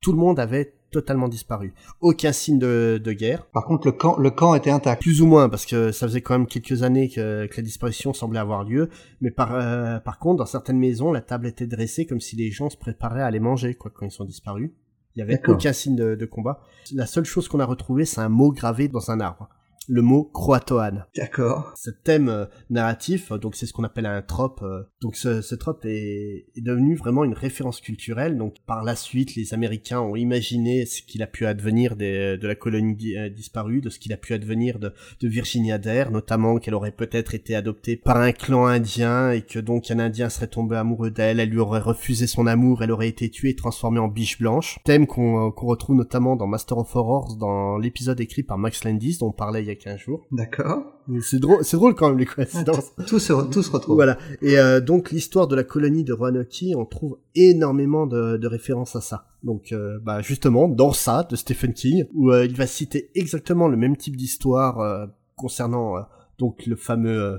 Tout 0.00 0.12
le 0.12 0.18
monde 0.18 0.38
avait 0.38 0.74
totalement 0.90 1.28
disparu. 1.28 1.74
Aucun 2.00 2.30
signe 2.32 2.58
de, 2.58 3.00
de 3.02 3.12
guerre. 3.12 3.46
Par 3.46 3.64
contre, 3.64 3.88
le 3.88 3.92
camp, 3.92 4.16
le 4.16 4.30
camp 4.30 4.54
était 4.54 4.70
intact. 4.70 5.02
Plus 5.02 5.22
ou 5.22 5.26
moins, 5.26 5.48
parce 5.48 5.66
que 5.66 5.90
ça 5.90 6.06
faisait 6.06 6.20
quand 6.20 6.38
même 6.38 6.46
quelques 6.46 6.84
années 6.84 7.08
que, 7.08 7.46
que 7.46 7.56
la 7.56 7.62
disparition 7.62 8.12
semblait 8.12 8.38
avoir 8.38 8.62
lieu. 8.62 8.90
Mais 9.20 9.32
par, 9.32 9.54
euh, 9.54 9.98
par 9.98 10.18
contre, 10.20 10.38
dans 10.38 10.46
certaines 10.46 10.78
maisons, 10.78 11.10
la 11.10 11.20
table 11.20 11.48
était 11.48 11.66
dressée 11.66 12.06
comme 12.06 12.20
si 12.20 12.36
les 12.36 12.50
gens 12.52 12.70
se 12.70 12.76
préparaient 12.76 13.22
à 13.22 13.26
aller 13.26 13.40
manger, 13.40 13.74
quoi, 13.74 13.90
quand 13.92 14.06
ils 14.06 14.12
sont 14.12 14.24
disparus. 14.24 14.70
Il 15.16 15.20
y 15.20 15.22
avait 15.22 15.40
aucun 15.48 15.72
signe 15.72 15.96
de, 15.96 16.14
de 16.14 16.26
combat. 16.26 16.60
La 16.92 17.06
seule 17.06 17.24
chose 17.24 17.48
qu'on 17.48 17.60
a 17.60 17.66
retrouvée, 17.66 18.04
c'est 18.04 18.20
un 18.20 18.28
mot 18.28 18.52
gravé 18.52 18.88
dans 18.88 19.10
un 19.10 19.20
arbre. 19.20 19.48
Le 19.88 20.02
mot 20.02 20.24
Croatoan. 20.32 21.04
D'accord. 21.16 21.72
Ce 21.76 21.90
thème 21.90 22.28
euh, 22.28 22.46
narratif, 22.70 23.32
euh, 23.32 23.38
donc 23.38 23.54
c'est 23.54 23.66
ce 23.66 23.72
qu'on 23.72 23.84
appelle 23.84 24.06
un 24.06 24.22
trope. 24.22 24.62
euh, 24.62 24.82
donc 25.02 25.16
ce, 25.16 25.42
ce 25.42 25.54
trope 25.54 25.84
est, 25.84 26.46
est 26.56 26.60
devenu 26.62 26.96
vraiment 26.96 27.24
une 27.24 27.34
référence 27.34 27.80
culturelle. 27.80 28.38
Donc 28.38 28.54
par 28.66 28.82
la 28.82 28.96
suite, 28.96 29.34
les 29.36 29.52
Américains 29.52 30.00
ont 30.00 30.16
imaginé 30.16 30.86
ce 30.86 31.02
qu'il 31.02 31.22
a 31.22 31.26
pu 31.26 31.44
advenir 31.46 31.96
des- 31.96 32.38
de 32.38 32.46
la 32.48 32.54
colonie 32.54 32.94
di- 32.96 33.16
euh, 33.16 33.28
disparue, 33.28 33.80
de 33.80 33.90
ce 33.90 33.98
qu'il 33.98 34.12
a 34.12 34.16
pu 34.16 34.32
advenir 34.32 34.78
de, 34.78 34.92
de 35.20 35.28
Virginia 35.28 35.78
Dare, 35.78 36.10
notamment 36.10 36.58
qu'elle 36.58 36.74
aurait 36.74 36.90
peut-être 36.92 37.34
été 37.34 37.54
adoptée 37.54 37.96
par 37.96 38.16
un 38.16 38.32
clan 38.32 38.66
indien 38.66 39.30
et 39.32 39.42
que 39.42 39.58
donc 39.58 39.90
un 39.90 39.98
indien 39.98 40.28
serait 40.30 40.46
tombé 40.46 40.76
amoureux 40.76 41.10
d'elle, 41.10 41.40
elle 41.40 41.50
lui 41.50 41.58
aurait 41.58 41.80
refusé 41.80 42.26
son 42.26 42.46
amour, 42.46 42.82
elle 42.82 42.90
aurait 42.92 43.08
été 43.08 43.28
tuée 43.28 43.50
et 43.50 43.56
transformée 43.56 43.98
en 44.00 44.08
biche 44.08 44.38
blanche. 44.38 44.78
Thème 44.84 45.06
qu'on 45.06 45.50
qu'on 45.50 45.66
retrouve 45.66 45.96
notamment 45.96 46.36
dans 46.36 46.46
Master 46.46 46.78
of 46.78 46.96
Horrors, 46.96 47.36
dans 47.36 47.76
l'épisode 47.76 48.20
écrit 48.20 48.42
par 48.42 48.56
Max 48.58 48.84
Landis 48.84 49.18
dont 49.20 49.28
on 49.28 49.32
parlait 49.32 49.62
il 49.62 49.66
y 49.66 49.70
a 49.70 49.73
15 49.76 49.98
jours. 49.98 50.26
D'accord. 50.32 50.84
Mais 51.08 51.20
C'est 51.20 51.38
drôle, 51.38 51.64
c'est 51.64 51.76
drôle 51.76 51.94
quand 51.94 52.08
même 52.08 52.18
les 52.18 52.26
coïncidences. 52.26 52.92
Tout 53.06 53.18
se, 53.18 53.32
tout 53.50 53.62
se 53.62 53.70
retrouve. 53.70 53.96
Voilà. 53.96 54.18
Et 54.42 54.58
euh, 54.58 54.80
donc 54.80 55.10
l'histoire 55.10 55.46
de 55.46 55.56
la 55.56 55.64
colonie 55.64 56.04
de 56.04 56.12
Roanoke, 56.12 56.64
on 56.76 56.84
trouve 56.84 57.18
énormément 57.34 58.06
de, 58.06 58.36
de 58.36 58.46
références 58.46 58.96
à 58.96 59.00
ça. 59.00 59.26
Donc 59.42 59.72
euh, 59.72 59.98
bah, 60.02 60.20
justement 60.22 60.68
dans 60.68 60.92
ça 60.92 61.26
de 61.28 61.36
Stephen 61.36 61.74
King, 61.74 62.04
où 62.14 62.30
euh, 62.30 62.44
il 62.44 62.56
va 62.56 62.66
citer 62.66 63.10
exactement 63.14 63.68
le 63.68 63.76
même 63.76 63.96
type 63.96 64.16
d'histoire 64.16 64.80
euh, 64.80 65.06
concernant 65.36 65.96
euh, 65.96 66.00
donc 66.38 66.66
le 66.66 66.76
fameux 66.76 67.22
euh, 67.22 67.38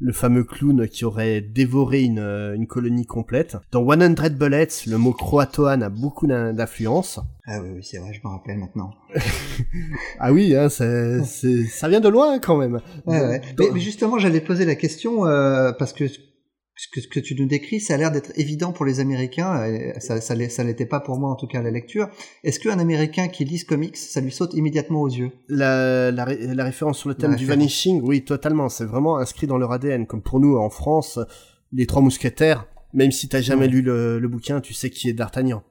le 0.00 0.12
fameux 0.12 0.44
clown 0.44 0.88
qui 0.88 1.04
aurait 1.04 1.40
dévoré 1.42 2.00
une, 2.02 2.18
euh, 2.18 2.54
une 2.54 2.66
colonie 2.66 3.04
complète. 3.06 3.56
Dans 3.70 3.86
100 3.86 4.30
Bullets, 4.36 4.68
le 4.86 4.96
mot 4.96 5.12
croatoan 5.12 5.82
a 5.82 5.88
beaucoup 5.90 6.26
d'in- 6.26 6.52
d'influence. 6.54 7.20
Ah 7.46 7.60
oui, 7.62 7.68
oui, 7.76 7.80
c'est 7.82 7.98
vrai, 7.98 8.12
je 8.14 8.20
me 8.26 8.32
rappelle 8.32 8.58
maintenant. 8.58 8.92
Ah 10.18 10.32
oui, 10.32 10.54
hein, 10.54 10.68
ça 10.68 11.88
vient 11.88 12.00
de 12.00 12.08
loin 12.08 12.38
quand 12.38 12.56
même. 12.56 12.80
Ouais, 13.06 13.20
ouais. 13.20 13.40
Mais, 13.58 13.66
mais 13.74 13.80
justement, 13.80 14.18
j'allais 14.18 14.40
poser 14.40 14.64
la 14.64 14.74
question 14.74 15.26
euh, 15.26 15.72
parce 15.72 15.92
que 15.92 16.04
ce 16.82 17.06
que, 17.06 17.20
tu 17.20 17.34
nous 17.34 17.44
décris, 17.44 17.78
ça 17.78 17.94
a 17.94 17.96
l'air 17.98 18.10
d'être 18.10 18.32
évident 18.36 18.72
pour 18.72 18.86
les 18.86 19.00
Américains. 19.00 19.92
Ça, 19.98 20.18
ça, 20.22 20.48
ça 20.48 20.64
l'était 20.64 20.86
pas 20.86 21.00
pour 21.00 21.18
moi 21.18 21.28
en 21.28 21.34
tout 21.34 21.46
cas 21.46 21.58
à 21.58 21.62
la 21.62 21.70
lecture. 21.70 22.08
Est-ce 22.42 22.58
qu'un 22.58 22.78
Américain 22.78 23.28
qui 23.28 23.44
lit 23.44 23.58
ce 23.58 23.66
comics, 23.66 23.98
ça 23.98 24.22
lui 24.22 24.32
saute 24.32 24.54
immédiatement 24.54 25.02
aux 25.02 25.08
yeux? 25.08 25.30
La, 25.48 26.10
la, 26.10 26.24
la, 26.24 26.64
référence 26.64 26.98
sur 26.98 27.10
le 27.10 27.16
thème 27.16 27.36
du 27.36 27.44
vanishing, 27.44 28.00
oui, 28.02 28.24
totalement. 28.24 28.70
C'est 28.70 28.86
vraiment 28.86 29.18
inscrit 29.18 29.46
dans 29.46 29.58
leur 29.58 29.72
ADN. 29.72 30.06
Comme 30.06 30.22
pour 30.22 30.40
nous 30.40 30.56
en 30.56 30.70
France, 30.70 31.18
les 31.72 31.84
Trois 31.84 32.00
Mousquetaires. 32.00 32.66
Même 32.94 33.12
si 33.12 33.28
t'as 33.28 33.42
jamais 33.42 33.68
lu 33.68 33.82
le, 33.82 34.18
le, 34.18 34.28
bouquin, 34.28 34.62
tu 34.62 34.72
sais 34.72 34.88
qui 34.88 35.10
est 35.10 35.12
D'Artagnan. 35.12 35.62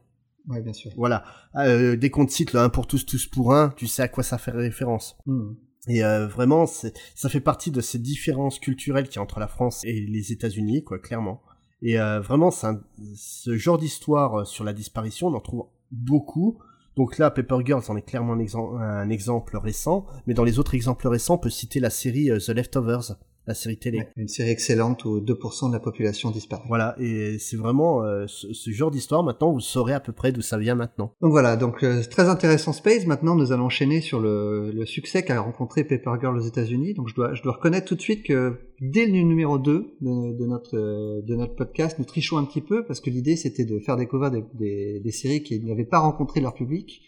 Ouais, 0.47 0.61
bien 0.61 0.73
sûr. 0.73 0.91
Voilà. 0.95 1.23
Euh, 1.55 1.95
dès 1.95 2.11
qu'on 2.11 2.27
te 2.27 2.31
cite 2.31 2.53
le 2.53 2.59
1 2.59 2.69
pour 2.69 2.85
tous, 2.85 3.05
tous 3.05 3.25
pour 3.25 3.53
un, 3.53 3.69
tu 3.75 3.87
sais 3.87 4.03
à 4.03 4.07
quoi 4.07 4.23
ça 4.23 4.37
fait 4.37 4.51
référence. 4.51 5.17
Hmm. 5.25 5.53
Et 5.88 6.03
euh, 6.03 6.27
vraiment, 6.27 6.65
ça 6.65 7.29
fait 7.29 7.39
partie 7.39 7.71
de 7.71 7.81
ces 7.81 8.00
différences 8.00 8.59
culturelles 8.59 9.07
qu'il 9.07 9.15
y 9.15 9.19
a 9.19 9.21
entre 9.21 9.39
la 9.39 9.48
France 9.48 9.83
et 9.86 10.01
les 10.01 10.31
États-Unis, 10.31 10.83
quoi, 10.83 11.00
clairement. 11.00 11.41
Et 11.81 12.00
euh, 12.00 12.19
vraiment, 12.19 12.51
ce 12.51 13.57
genre 13.57 13.77
d'histoire 13.77 14.41
euh, 14.41 14.45
sur 14.45 14.65
la 14.65 14.74
disparition, 14.74 15.27
on 15.27 15.33
en 15.36 15.39
trouve 15.39 15.67
beaucoup. 15.91 16.59
Donc 16.98 17.17
là, 17.17 17.31
Paper 17.31 17.59
Girls 17.63 17.83
en 17.88 17.95
est 17.95 18.01
clairement 18.01 18.33
un, 18.33 18.81
un, 18.81 19.09
exemple 19.09 19.55
récent, 19.55 20.05
mais 20.27 20.33
dans 20.33 20.43
les 20.43 20.59
autres 20.59 20.75
exemples 20.75 21.07
récents, 21.07 21.36
on 21.36 21.38
peut 21.38 21.50
citer 21.50 21.79
la 21.79 21.89
série 21.89 22.29
The 22.45 22.50
Leftovers, 22.50 23.15
la 23.49 23.55
série 23.55 23.77
télé. 23.77 24.03
une 24.15 24.27
série 24.27 24.51
excellente 24.51 25.05
où 25.05 25.19
2% 25.19 25.69
de 25.69 25.73
la 25.73 25.79
population 25.79 26.29
disparaît. 26.29 26.61
Voilà, 26.67 26.95
et 26.99 27.39
c'est 27.39 27.57
vraiment 27.57 28.03
euh, 28.03 28.25
ce, 28.27 28.69
genre 28.69 28.91
d'histoire. 28.91 29.23
Maintenant, 29.23 29.51
vous 29.51 29.59
saurez 29.59 29.93
à 29.93 29.99
peu 29.99 30.13
près 30.13 30.31
d'où 30.31 30.41
ça 30.41 30.59
vient 30.59 30.75
maintenant. 30.75 31.15
Donc 31.19 31.31
voilà, 31.31 31.57
donc 31.57 31.83
euh, 31.83 32.03
très 32.03 32.29
intéressant 32.29 32.73
Space. 32.73 33.07
Maintenant, 33.07 33.35
nous 33.35 33.51
allons 33.51 33.65
enchaîner 33.65 34.01
sur 34.01 34.19
le, 34.19 34.71
le 34.71 34.85
succès 34.85 35.23
qu'a 35.23 35.41
rencontré 35.41 35.83
Paper 35.83 36.13
Girl 36.21 36.37
aux 36.37 36.41
États-Unis. 36.41 36.93
Donc 36.93 37.09
je 37.09 37.15
dois, 37.15 37.33
je 37.33 37.41
dois 37.41 37.53
reconnaître 37.53 37.87
tout 37.87 37.95
de 37.95 38.01
suite 38.01 38.23
que 38.23 38.59
dès 38.81 39.07
le 39.07 39.13
numéro 39.13 39.57
2 39.57 39.95
de, 39.99 40.37
de 40.37 40.45
notre, 40.45 40.77
euh, 40.77 41.21
de 41.23 41.35
notre 41.35 41.55
podcast, 41.55 41.97
nous 41.97 42.05
trichons 42.05 42.37
un 42.37 42.45
petit 42.45 42.61
peu 42.61 42.85
parce 42.85 42.99
que 42.99 43.09
l'idée 43.09 43.35
c'était 43.35 43.65
de 43.65 43.79
faire 43.79 43.97
découvrir 43.97 44.29
des, 44.29 44.43
des, 44.53 44.99
des 44.99 45.11
séries 45.11 45.41
qui 45.41 45.59
n'avaient 45.59 45.85
pas 45.85 45.99
rencontré 45.99 46.39
leur 46.39 46.53
public 46.53 47.01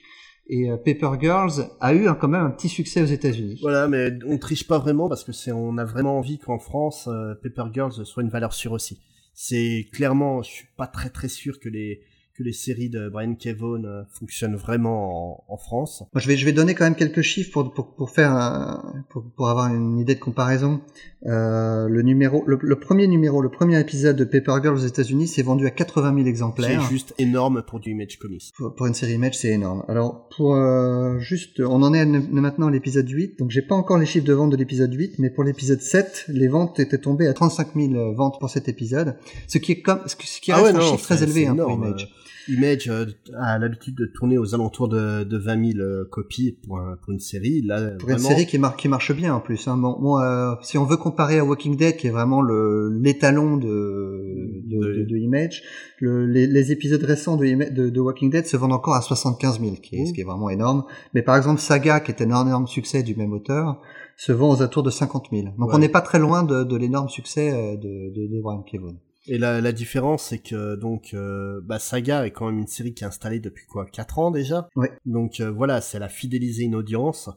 et 0.52 0.70
euh, 0.70 0.76
Paper 0.76 1.12
Girls 1.20 1.70
a 1.80 1.96
eu 1.96 2.08
quand 2.20 2.28
même 2.28 2.46
un 2.46 2.52
petit 2.52 2.68
succès 2.68 3.02
aux 3.02 3.06
États-Unis. 3.06 3.58
Voilà, 3.62 3.88
mais 3.88 4.12
on 4.28 4.38
triche 4.38 4.68
pas 4.68 4.78
vraiment 4.78 5.08
parce 5.08 5.24
que 5.24 5.32
c'est 5.32 5.54
on 5.54 5.78
a 5.78 5.86
vraiment 5.86 6.18
envie 6.18 6.38
qu'en 6.38 6.60
France 6.60 7.08
euh, 7.08 7.34
Paper 7.42 7.72
Girls 7.74 8.06
soit 8.06 8.22
une 8.22 8.30
valeur 8.30 8.54
sûre 8.54 8.74
aussi. 8.74 9.00
C'est 9.34 9.88
clairement, 9.94 10.44
je 10.44 10.52
suis 10.52 10.68
pas 10.76 10.88
très 10.88 11.10
très 11.10 11.30
sûr 11.30 11.58
que 11.60 11.70
les 11.70 12.02
que 12.34 12.44
les 12.44 12.54
séries 12.54 12.90
de 12.90 13.10
Brian 13.10 13.36
Kevon 13.36 13.84
euh, 13.84 14.04
fonctionnent 14.10 14.56
vraiment 14.56 15.44
en, 15.48 15.58
France. 15.58 16.04
Moi, 16.14 16.22
je 16.22 16.28
vais 16.28 16.38
je 16.38 16.46
vais 16.46 16.54
donner 16.54 16.74
quand 16.74 16.86
même 16.86 16.96
quelques 16.96 17.22
chiffres 17.22 17.52
pour 17.52 17.74
pour, 17.74 17.96
pour 17.96 18.10
faire 18.10 18.32
un, 18.32 19.04
pour, 19.10 19.24
pour 19.36 19.50
avoir 19.50 19.74
une 19.74 20.00
idée 20.00 20.16
de 20.16 20.20
comparaison. 20.20 20.82
Euh, 21.28 21.88
le 21.88 22.02
numéro 22.02 22.44
le, 22.48 22.76
premier 22.80 23.06
numéro, 23.06 23.42
le 23.42 23.50
premier 23.50 23.80
épisode 23.80 24.16
de 24.16 24.24
Paper 24.24 24.56
Girl 24.64 24.74
aux 24.74 24.86
États-Unis 24.86 25.28
s'est 25.28 25.44
vendu 25.44 25.68
à 25.68 25.70
80 25.70 26.16
000 26.16 26.28
exemplaires. 26.28 26.82
C'est 26.82 26.90
juste 26.90 27.14
énorme 27.20 27.62
pour 27.62 27.80
du 27.80 27.92
Image 27.92 28.18
Comics. 28.18 28.52
Pour, 28.58 28.88
une 28.88 28.96
série 28.96 29.14
Image, 29.14 29.38
c'est 29.38 29.50
énorme. 29.50 29.84
Alors 29.88 30.28
pour 30.36 30.56
euh, 30.56 31.20
juste, 31.20 31.60
on 31.60 31.84
en 31.84 31.94
est 31.94 32.06
maintenant 32.06 32.68
à 32.68 32.72
l'épisode 32.72 33.08
8, 33.08 33.38
donc 33.38 33.52
j'ai 33.52 33.62
pas 33.62 33.76
encore 33.76 34.00
les 34.00 34.08
chiffres 34.08 34.26
de 34.26 34.34
vente 34.34 34.52
de 34.52 34.58
l'épisode 34.58 34.94
8, 34.94 35.20
mais 35.20 35.30
pour 35.30 35.44
l'épisode 35.44 35.82
7, 35.82 36.26
les 36.30 36.48
ventes 36.48 36.80
étaient 36.80 36.98
tombées 36.98 37.28
à 37.28 37.34
35 37.34 37.76
000 37.76 38.14
ventes 38.14 38.40
pour 38.40 38.50
cet 38.50 38.68
épisode, 38.68 39.16
ce 39.48 39.60
qui 39.60 39.74
est 39.74 39.82
comme 39.82 40.00
ce 40.08 40.16
qui 40.16 40.52
ah 40.52 40.62
reste 40.62 40.76
un 40.76 40.82
chiffre 40.82 41.04
très 41.04 41.22
élevé 41.22 41.46
hein, 41.46 41.56
pour 41.56 41.72
Image. 41.72 42.10
Image 42.52 42.90
euh, 42.90 43.06
a 43.38 43.58
l'habitude 43.58 43.96
de 43.96 44.06
tourner 44.06 44.38
aux 44.38 44.54
alentours 44.54 44.90
de, 44.90 45.24
de 45.24 45.38
20 45.38 45.74
000 45.74 45.80
euh, 45.80 46.06
copies 46.10 46.58
pour, 46.66 46.82
pour 47.02 47.14
une 47.14 47.20
série. 47.20 47.62
Là, 47.62 47.92
pour 48.00 48.10
une 48.10 48.20
série 48.20 48.46
qui, 48.46 48.58
marche 48.58 48.78
qui 48.78 48.88
marche 48.88 49.12
bien 49.14 49.34
en 49.34 49.40
plus. 49.40 49.68
Hein. 49.68 49.78
Bon, 49.78 50.20
euh, 50.20 50.54
si 50.62 50.78
on 50.78 50.86
veut 50.86 50.98
comparer 50.98 51.40
à 51.40 51.46
Walking 51.46 51.78
Dead, 51.78 51.96
qui 51.96 52.08
est 52.08 52.12
vraiment 52.12 52.42
l'étalon 52.42 53.58
de, 53.58 54.62
de, 54.66 55.06
de, 55.06 55.18
Image, 55.18 55.64
le, 56.00 56.26
les, 56.26 56.48
les, 56.48 56.72
épisodes 56.72 57.04
récents 57.04 57.38
de, 57.38 58.00
Walking 58.00 58.30
Dead 58.30 58.46
se 58.46 58.58
vendent 58.58 58.74
encore 58.74 58.96
à 58.96 59.02
75 59.02 59.60
000, 59.60 59.76
qui 59.76 59.96
est, 59.98 60.06
ce 60.08 60.14
qui 60.14 60.22
est 60.22 60.26
vraiment 60.26 60.50
énorme. 60.50 60.84
Mais 61.14 61.22
par 61.22 61.38
exemple, 61.38 61.62
Saga, 61.62 62.00
qui 62.00 62.12
est 62.12 62.22
un 62.22 62.26
énorme 62.26 62.68
succès 62.68 63.04
du 63.04 63.16
même 63.16 63.34
auteur, 63.34 63.82
se 64.18 64.32
vend 64.32 64.52
aux 64.52 64.62
alentours 64.62 64.84
de 64.84 64.92
50 64.92 65.28
000. 65.32 65.48
Donc 65.58 65.74
on 65.74 65.78
n'est 65.78 65.90
pas 65.90 66.02
très 66.02 66.20
loin 66.20 66.44
de, 66.44 66.64
de 66.64 66.76
l'énorme 66.76 67.10
succès 67.10 67.78
de, 67.78 68.14
de, 68.14 68.28
de 68.28 68.42
Brian 68.42 68.62
Kevon. 68.64 68.98
Et 69.28 69.38
la, 69.38 69.62
la 69.62 69.72
différence, 69.72 70.28
c'est 70.30 70.40
que 70.40 70.76
donc 70.76 71.14
euh, 71.14 71.62
bah, 71.64 71.80
Saga 71.80 72.26
est 72.26 72.32
quand 72.32 72.48
même 72.48 72.60
une 72.60 72.68
série 72.68 72.94
qui 72.94 73.04
est 73.04 73.08
installée 73.08 73.40
depuis 73.40 73.66
quoi 73.66 73.86
4 73.86 74.20
ans 74.20 74.32
déjà. 74.32 74.68
Ouais. 74.76 74.92
Donc 75.06 75.40
euh, 75.40 75.52
voilà, 75.52 75.82
c'est 75.82 75.98
elle 75.98 76.04
a 76.04 76.10
fidélisé 76.10 76.64
une 76.64 76.76
audience. 76.76 77.30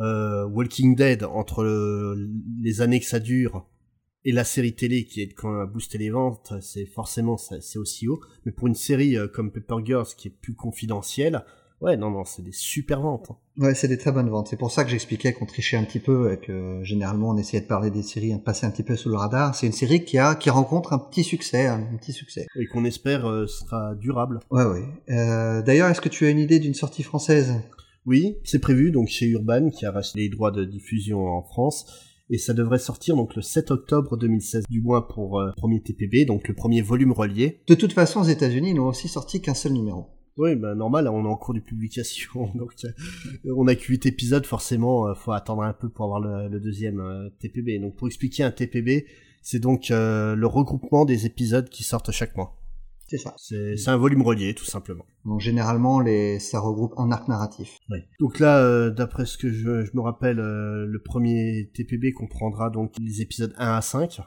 Euh, 0.00 0.44
Walking 0.46 0.96
Dead, 0.96 1.22
entre 1.22 1.64
les 2.60 2.80
années 2.80 2.98
que 2.98 3.06
ça 3.06 3.20
dure 3.20 3.68
et 4.24 4.32
la 4.32 4.42
série 4.42 4.74
télé 4.74 5.04
qui 5.04 5.20
est 5.20 5.28
quand 5.28 5.50
même 5.50 5.60
à 5.60 5.66
booster 5.66 5.98
les 5.98 6.10
ventes, 6.10 6.54
c'est 6.60 6.86
forcément 6.86 7.36
c'est 7.36 7.78
aussi 7.78 8.08
haut. 8.08 8.20
Mais 8.44 8.52
pour 8.52 8.66
une 8.66 8.74
série 8.74 9.16
comme 9.32 9.52
Pepper 9.52 9.84
Girls 9.84 10.08
qui 10.16 10.28
est 10.28 10.32
plus 10.32 10.54
confidentielle, 10.54 11.44
Ouais, 11.80 11.96
non, 11.96 12.10
non, 12.10 12.24
c'est 12.24 12.42
des 12.42 12.52
super 12.52 13.00
ventes. 13.00 13.30
Hein. 13.30 13.36
Ouais, 13.58 13.74
c'est 13.74 13.88
des 13.88 13.98
très 13.98 14.10
bonnes 14.10 14.30
ventes. 14.30 14.48
C'est 14.48 14.56
pour 14.56 14.70
ça 14.70 14.84
que 14.84 14.90
j'expliquais 14.90 15.32
qu'on 15.32 15.46
trichait 15.46 15.76
un 15.76 15.84
petit 15.84 15.98
peu 15.98 16.32
et 16.32 16.38
que 16.38 16.80
généralement 16.82 17.30
on 17.30 17.36
essayait 17.36 17.62
de 17.62 17.66
parler 17.66 17.90
des 17.90 18.02
séries, 18.02 18.32
de 18.32 18.38
passer 18.38 18.64
un 18.66 18.70
petit 18.70 18.82
peu 18.82 18.96
sous 18.96 19.08
le 19.10 19.16
radar. 19.16 19.54
C'est 19.54 19.66
une 19.66 19.72
série 19.72 20.04
qui 20.04 20.18
a, 20.18 20.34
qui 20.34 20.50
rencontre 20.50 20.92
un 20.92 20.98
petit 20.98 21.24
succès, 21.24 21.66
un 21.66 21.96
petit 21.98 22.12
succès. 22.12 22.46
Et 22.56 22.66
qu'on 22.66 22.84
espère 22.84 23.28
euh, 23.28 23.46
sera 23.46 23.94
durable. 23.96 24.40
Ouais, 24.50 24.64
ouais. 24.64 24.84
Euh, 25.10 25.62
D'ailleurs, 25.62 25.88
est-ce 25.88 26.00
que 26.00 26.08
tu 26.08 26.24
as 26.26 26.30
une 26.30 26.38
idée 26.38 26.58
d'une 26.58 26.74
sortie 26.74 27.02
française? 27.02 27.54
Oui, 28.06 28.36
c'est 28.44 28.58
prévu, 28.58 28.90
donc 28.90 29.08
chez 29.08 29.26
Urban, 29.26 29.70
qui 29.70 29.86
a 29.86 29.90
racheté 29.90 30.20
les 30.20 30.28
droits 30.28 30.50
de 30.50 30.64
diffusion 30.64 31.26
en 31.26 31.42
France. 31.42 31.86
Et 32.30 32.38
ça 32.38 32.54
devrait 32.54 32.78
sortir 32.78 33.16
donc 33.16 33.36
le 33.36 33.42
7 33.42 33.70
octobre 33.70 34.16
2016, 34.16 34.64
du 34.70 34.80
moins 34.80 35.02
pour 35.02 35.40
euh, 35.40 35.52
premier 35.56 35.82
TPB, 35.82 36.24
donc 36.24 36.48
le 36.48 36.54
premier 36.54 36.80
volume 36.80 37.12
relié. 37.12 37.60
De 37.68 37.74
toute 37.74 37.92
façon, 37.92 38.20
aux 38.20 38.24
États-Unis, 38.24 38.70
ils 38.70 38.76
n'ont 38.76 38.88
aussi 38.88 39.08
sorti 39.08 39.42
qu'un 39.42 39.54
seul 39.54 39.72
numéro. 39.72 40.06
Oui, 40.36 40.56
bah 40.56 40.74
normal, 40.74 41.06
on 41.08 41.24
est 41.24 41.28
en 41.28 41.36
cours 41.36 41.54
de 41.54 41.60
publication, 41.60 42.50
donc 42.54 42.72
euh, 42.84 43.54
on 43.56 43.68
a 43.68 43.74
que 43.74 43.86
8 43.86 44.06
épisodes, 44.06 44.44
forcément, 44.44 45.06
euh, 45.06 45.14
faut 45.14 45.32
attendre 45.32 45.62
un 45.62 45.72
peu 45.72 45.88
pour 45.88 46.04
avoir 46.06 46.20
le, 46.20 46.58
deuxième 46.60 47.00
euh, 47.00 47.30
TPB. 47.38 47.78
Donc 47.78 47.96
pour 47.96 48.08
expliquer 48.08 48.42
un 48.42 48.50
TPB, 48.50 49.06
c'est 49.42 49.60
donc 49.60 49.90
le 49.90 50.46
regroupement 50.46 51.04
des 51.04 51.26
épisodes 51.26 51.68
qui 51.68 51.84
sortent 51.84 52.10
chaque 52.10 52.36
mois. 52.36 52.56
C'est 53.06 53.18
ça. 53.18 53.34
C'est 53.36 53.88
un 53.88 53.98
volume 53.98 54.22
relié, 54.22 54.54
tout 54.54 54.64
simplement. 54.64 55.04
Donc 55.26 55.40
généralement, 55.40 56.00
les, 56.00 56.38
ça 56.38 56.58
regroupe 56.58 56.94
un 56.96 57.12
arc 57.12 57.28
narratif. 57.28 57.78
Oui. 57.90 57.98
Donc 58.18 58.38
là, 58.40 58.88
d'après 58.88 59.26
ce 59.26 59.36
que 59.36 59.52
je, 59.52 59.84
je 59.84 59.90
me 59.94 60.00
rappelle, 60.00 60.38
le 60.38 61.02
premier 61.04 61.70
TPB 61.74 62.12
comprendra 62.14 62.70
donc 62.70 62.94
les 62.98 63.20
épisodes 63.20 63.52
1 63.58 63.76
à 63.76 63.82
5. 63.82 64.22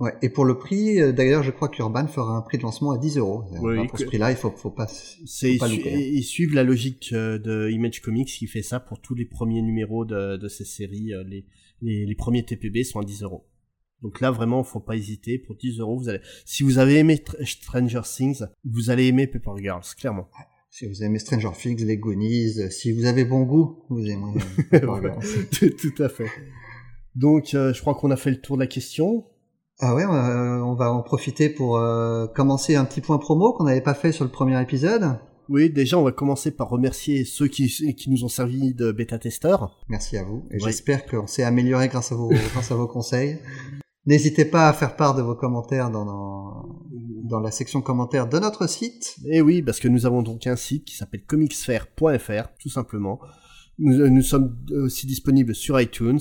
Ouais, 0.00 0.12
et 0.22 0.28
pour 0.28 0.44
le 0.44 0.56
prix, 0.56 1.00
euh, 1.00 1.10
d'ailleurs, 1.10 1.42
je 1.42 1.50
crois 1.50 1.68
qu'Urban 1.68 2.06
fera 2.06 2.36
un 2.36 2.42
prix 2.42 2.56
de 2.56 2.62
lancement 2.62 2.92
à 2.92 2.98
10 2.98 3.18
euros. 3.18 3.42
Euh, 3.64 3.84
pour 3.86 3.98
ce 3.98 4.04
prix-là, 4.04 4.30
il 4.30 4.36
faut, 4.36 4.50
faut 4.52 4.70
pas, 4.70 4.86
pas 4.86 5.68
louper. 5.68 5.92
Hein. 5.92 5.98
Ils 5.98 6.22
suivent 6.22 6.54
la 6.54 6.62
logique 6.62 7.10
euh, 7.12 7.38
de 7.38 7.68
Image 7.70 8.00
Comics 8.00 8.28
qui 8.28 8.46
fait 8.46 8.62
ça 8.62 8.78
pour 8.78 9.00
tous 9.00 9.16
les 9.16 9.24
premiers 9.24 9.60
numéros 9.60 10.04
de, 10.04 10.36
de 10.36 10.48
ces 10.48 10.64
séries. 10.64 11.10
Les, 11.26 11.46
les, 11.82 12.06
les, 12.06 12.14
premiers 12.14 12.44
TPB 12.44 12.84
sont 12.84 13.00
à 13.00 13.04
10 13.04 13.24
euros. 13.24 13.48
Donc 14.02 14.20
là, 14.20 14.30
vraiment, 14.30 14.62
faut 14.62 14.78
pas 14.78 14.94
hésiter. 14.94 15.36
Pour 15.36 15.56
10 15.56 15.80
euros, 15.80 15.98
vous 15.98 16.08
allez, 16.08 16.20
si 16.44 16.62
vous 16.62 16.78
avez 16.78 16.98
aimé 16.98 17.20
Stranger 17.42 18.02
Things, 18.04 18.44
vous 18.64 18.90
allez 18.90 19.06
aimer 19.08 19.26
Paper 19.26 19.60
Girls, 19.60 19.82
clairement. 19.98 20.28
Si 20.70 20.86
vous 20.86 21.02
aimez 21.02 21.18
Stranger 21.18 21.50
Things, 21.60 21.84
les 21.84 21.96
Goonies, 21.96 22.70
si 22.70 22.92
vous 22.92 23.06
avez 23.06 23.24
bon 23.24 23.42
goût, 23.42 23.82
vous 23.88 24.06
aimerez 24.06 24.38
Paper 24.70 25.00
Girls. 25.02 25.74
tout, 25.76 26.02
à 26.04 26.08
fait. 26.08 26.28
Donc, 27.16 27.48
je 27.50 27.80
crois 27.80 27.96
qu'on 27.96 28.12
a 28.12 28.16
fait 28.16 28.30
le 28.30 28.40
tour 28.40 28.56
de 28.56 28.62
la 28.62 28.68
question. 28.68 29.26
Ah 29.80 29.94
ouais, 29.94 30.02
euh, 30.02 30.60
on 30.60 30.74
va 30.74 30.92
en 30.92 31.02
profiter 31.02 31.48
pour 31.48 31.76
euh, 31.76 32.26
commencer 32.26 32.74
un 32.74 32.84
petit 32.84 33.00
point 33.00 33.18
promo 33.18 33.52
qu'on 33.52 33.64
n'avait 33.64 33.80
pas 33.80 33.94
fait 33.94 34.10
sur 34.10 34.24
le 34.24 34.30
premier 34.30 34.60
épisode. 34.60 35.18
Oui, 35.48 35.70
déjà, 35.70 35.96
on 35.98 36.02
va 36.02 36.10
commencer 36.10 36.50
par 36.50 36.68
remercier 36.68 37.24
ceux 37.24 37.46
qui, 37.46 37.68
qui 37.94 38.10
nous 38.10 38.24
ont 38.24 38.28
servi 38.28 38.74
de 38.74 38.90
bêta-testeurs. 38.90 39.78
Merci 39.88 40.18
à 40.18 40.24
vous. 40.24 40.46
Et 40.50 40.58
j'espère 40.58 41.06
qu'on 41.06 41.28
s'est 41.28 41.44
amélioré 41.44 41.88
grâce 41.88 42.10
à 42.10 42.16
vos, 42.16 42.28
grâce 42.52 42.72
à 42.72 42.74
vos 42.74 42.88
conseils. 42.88 43.38
N'hésitez 44.04 44.44
pas 44.44 44.68
à 44.68 44.72
faire 44.72 44.96
part 44.96 45.14
de 45.14 45.22
vos 45.22 45.36
commentaires 45.36 45.90
dans, 45.90 46.04
dans, 46.04 46.80
dans, 47.24 47.40
la 47.40 47.52
section 47.52 47.80
commentaires 47.80 48.28
de 48.28 48.38
notre 48.38 48.68
site. 48.68 49.14
Et 49.30 49.40
oui, 49.40 49.62
parce 49.62 49.78
que 49.78 49.88
nous 49.88 50.06
avons 50.06 50.22
donc 50.22 50.46
un 50.46 50.56
site 50.56 50.84
qui 50.86 50.96
s'appelle 50.96 51.24
comicsfair.fr, 51.24 52.48
tout 52.60 52.68
simplement. 52.68 53.20
Nous, 53.78 54.08
nous 54.08 54.22
sommes 54.22 54.56
aussi 54.72 55.06
disponibles 55.06 55.54
sur 55.54 55.80
iTunes, 55.80 56.20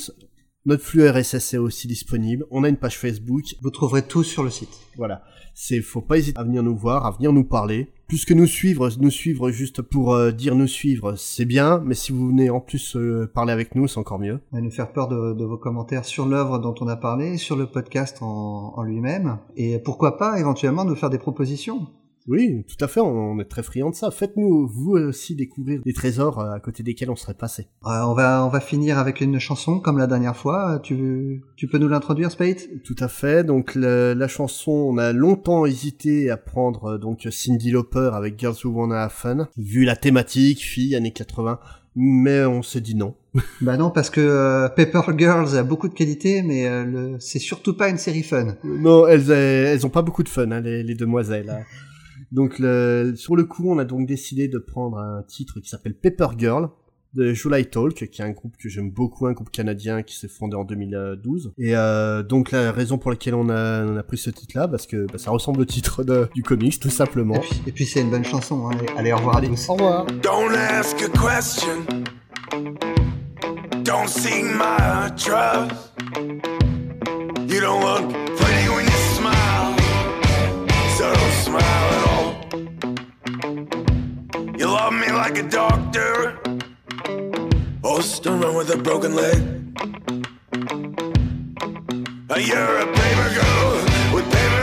notre 0.67 0.83
flux 0.83 1.09
RSS 1.09 1.53
est 1.53 1.57
aussi 1.57 1.87
disponible. 1.87 2.45
On 2.51 2.65
a 2.65 2.69
une 2.69 2.75
page 2.75 2.99
Facebook. 2.99 3.55
Vous 3.61 3.69
trouverez 3.69 4.01
tout 4.01 4.23
sur 4.23 4.43
le 4.43 4.49
site. 4.49 4.81
Voilà. 4.97 5.23
C'est, 5.55 5.81
faut 5.81 6.01
pas 6.01 6.17
hésiter 6.17 6.37
à 6.37 6.43
venir 6.43 6.61
nous 6.61 6.75
voir, 6.75 7.05
à 7.05 7.11
venir 7.11 7.31
nous 7.31 7.45
parler. 7.45 7.89
Plus 8.09 8.25
que 8.25 8.33
nous 8.33 8.45
suivre, 8.45 8.89
nous 8.99 9.09
suivre 9.09 9.49
juste 9.49 9.81
pour 9.81 10.13
euh, 10.13 10.31
dire 10.31 10.55
nous 10.55 10.67
suivre, 10.67 11.15
c'est 11.15 11.45
bien. 11.45 11.81
Mais 11.85 11.95
si 11.95 12.11
vous 12.11 12.27
venez 12.27 12.49
en 12.49 12.59
plus 12.59 12.97
euh, 12.97 13.31
parler 13.33 13.53
avec 13.53 13.75
nous, 13.75 13.87
c'est 13.87 13.97
encore 13.97 14.19
mieux. 14.19 14.41
Et 14.53 14.61
nous 14.61 14.69
faire 14.69 14.91
peur 14.91 15.07
de, 15.07 15.43
vos 15.45 15.57
commentaires 15.57 16.03
sur 16.03 16.25
l'œuvre 16.25 16.59
dont 16.59 16.75
on 16.81 16.87
a 16.87 16.97
parlé, 16.97 17.37
sur 17.37 17.55
le 17.55 17.67
podcast 17.67 18.17
en 18.21 18.83
lui-même. 18.83 19.39
Et 19.55 19.79
pourquoi 19.79 20.17
pas 20.17 20.37
éventuellement 20.37 20.83
nous 20.83 20.95
faire 20.95 21.09
des 21.09 21.17
propositions. 21.17 21.87
Oui, 22.27 22.65
tout 22.67 22.83
à 22.83 22.87
fait, 22.89 22.99
on 22.99 23.39
est 23.39 23.45
très 23.45 23.63
friands 23.63 23.89
de 23.89 23.95
ça. 23.95 24.11
Faites-nous, 24.11 24.67
vous 24.67 24.91
aussi, 24.97 25.35
découvrir 25.35 25.81
des 25.81 25.93
trésors 25.93 26.39
euh, 26.39 26.51
à 26.51 26.59
côté 26.59 26.83
desquels 26.83 27.09
on 27.09 27.15
serait 27.15 27.33
passé. 27.33 27.67
Euh, 27.85 28.01
on 28.05 28.13
va 28.13 28.45
on 28.45 28.49
va 28.49 28.59
finir 28.59 28.97
avec 28.97 29.21
une 29.21 29.39
chanson 29.39 29.79
comme 29.79 29.97
la 29.97 30.07
dernière 30.07 30.35
fois. 30.35 30.79
Tu 30.83 31.41
tu 31.55 31.67
peux 31.67 31.77
nous 31.77 31.87
l'introduire, 31.87 32.29
Spade? 32.29 32.57
Tout 32.83 32.95
à 32.99 33.07
fait. 33.07 33.43
Donc 33.45 33.75
la, 33.75 34.13
la 34.13 34.27
chanson, 34.27 34.71
on 34.71 34.97
a 34.97 35.13
longtemps 35.13 35.65
hésité 35.65 36.29
à 36.29 36.35
prendre 36.37 36.95
euh, 36.95 36.97
donc 36.97 37.25
Cindy 37.31 37.71
Lauper 37.71 38.09
avec 38.13 38.37
Girls 38.37 38.55
Who 38.63 38.71
Wanna 38.71 39.03
Have 39.03 39.11
Fun, 39.13 39.47
vu 39.57 39.85
la 39.85 39.95
thématique, 39.95 40.59
fille 40.59 40.95
années 40.97 41.13
80, 41.13 41.59
mais 41.95 42.43
on 42.45 42.61
s'est 42.61 42.81
dit 42.81 42.95
non. 42.95 43.15
Bah 43.61 43.77
non, 43.77 43.89
parce 43.89 44.09
que 44.09 44.19
euh, 44.19 44.67
Paper 44.67 45.01
Girls 45.17 45.55
a 45.55 45.63
beaucoup 45.63 45.87
de 45.87 45.93
qualité, 45.93 46.41
mais 46.41 46.67
euh, 46.67 46.83
le... 46.83 47.15
c'est 47.19 47.39
surtout 47.39 47.77
pas 47.77 47.87
une 47.87 47.97
série 47.97 48.23
fun. 48.23 48.55
Non, 48.65 49.07
elles 49.07 49.31
elles 49.31 49.85
ont 49.85 49.89
pas 49.89 50.01
beaucoup 50.01 50.23
de 50.23 50.29
fun, 50.29 50.51
hein, 50.51 50.59
les, 50.59 50.83
les 50.83 50.95
demoiselles. 50.95 51.49
hein. 51.49 51.63
Donc 52.31 52.59
le, 52.59 53.13
sur 53.15 53.35
le 53.35 53.45
coup, 53.45 53.71
on 53.71 53.77
a 53.79 53.85
donc 53.85 54.07
décidé 54.07 54.47
de 54.47 54.57
prendre 54.57 54.97
un 54.97 55.23
titre 55.23 55.59
qui 55.59 55.69
s'appelle 55.69 55.95
Paper 55.95 56.27
Girl 56.37 56.69
de 57.13 57.33
July 57.33 57.65
Talk, 57.65 57.93
qui 58.09 58.21
est 58.21 58.25
un 58.25 58.31
groupe 58.31 58.57
que 58.57 58.69
j'aime 58.69 58.91
beaucoup, 58.91 59.27
un 59.27 59.33
groupe 59.33 59.49
canadien 59.49 60.03
qui 60.03 60.15
s'est 60.15 60.27
fondé 60.27 60.55
en 60.55 60.63
2012. 60.65 61.53
Et 61.57 61.75
euh, 61.75 62.21
donc 62.21 62.51
la 62.51 62.71
raison 62.71 62.97
pour 62.97 63.11
laquelle 63.11 63.33
on 63.33 63.49
a, 63.49 63.85
on 63.85 63.97
a 63.97 64.03
pris 64.03 64.17
ce 64.17 64.29
titre-là, 64.29 64.67
parce 64.67 64.85
que 64.85 65.07
bah, 65.07 65.17
ça 65.17 65.31
ressemble 65.31 65.61
au 65.61 65.65
titre 65.65 66.03
de, 66.03 66.29
du 66.35 66.43
comics, 66.43 66.79
tout 66.79 66.89
simplement. 66.89 67.41
Et 67.65 67.71
puis, 67.71 67.85
c'est 67.85 68.01
une 68.01 68.11
bonne 68.11 68.25
chanson. 68.25 68.67
Hein. 68.67 68.77
Allez, 68.77 68.87
allez, 68.97 69.13
au 69.13 69.17
revoir 69.17 69.37
Allez, 69.37 69.47
à 69.47 69.51
tous. 69.51 69.69
au 69.69 69.73
revoir. 69.73 70.05
Don't 70.21 70.53
ask 70.53 71.01
a 71.01 71.09
question. 71.09 71.85
Don't 73.83 74.07
seek 74.07 74.43
my 74.43 75.09
trust. 75.15 75.93
You 77.49 77.61
don't 77.61 77.81
look 77.81 78.26
love 84.77 84.93
me 84.93 85.11
like 85.11 85.37
a 85.39 85.47
doctor. 85.61 86.39
Oh, 87.83 87.99
don't 88.21 88.39
run 88.41 88.55
with 88.55 88.69
a 88.77 88.79
broken 88.87 89.15
leg. 89.15 89.39
You're 92.49 92.77
a 92.85 92.87
paper 92.99 93.29
girl 93.39 93.69
with 94.13 94.25
paper 94.35 94.56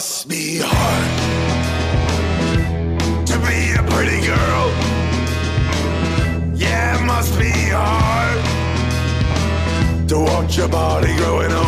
must 0.00 0.28
be 0.28 0.58
hard 0.62 1.10
to 3.26 3.36
be 3.46 3.72
a 3.78 3.82
pretty 3.92 4.20
girl. 4.26 4.66
Yeah, 6.56 6.98
it 6.98 7.04
must 7.04 7.38
be 7.38 7.50
hard 7.70 8.40
to 10.08 10.18
watch 10.18 10.56
your 10.56 10.68
body 10.68 11.14
grow. 11.16 11.59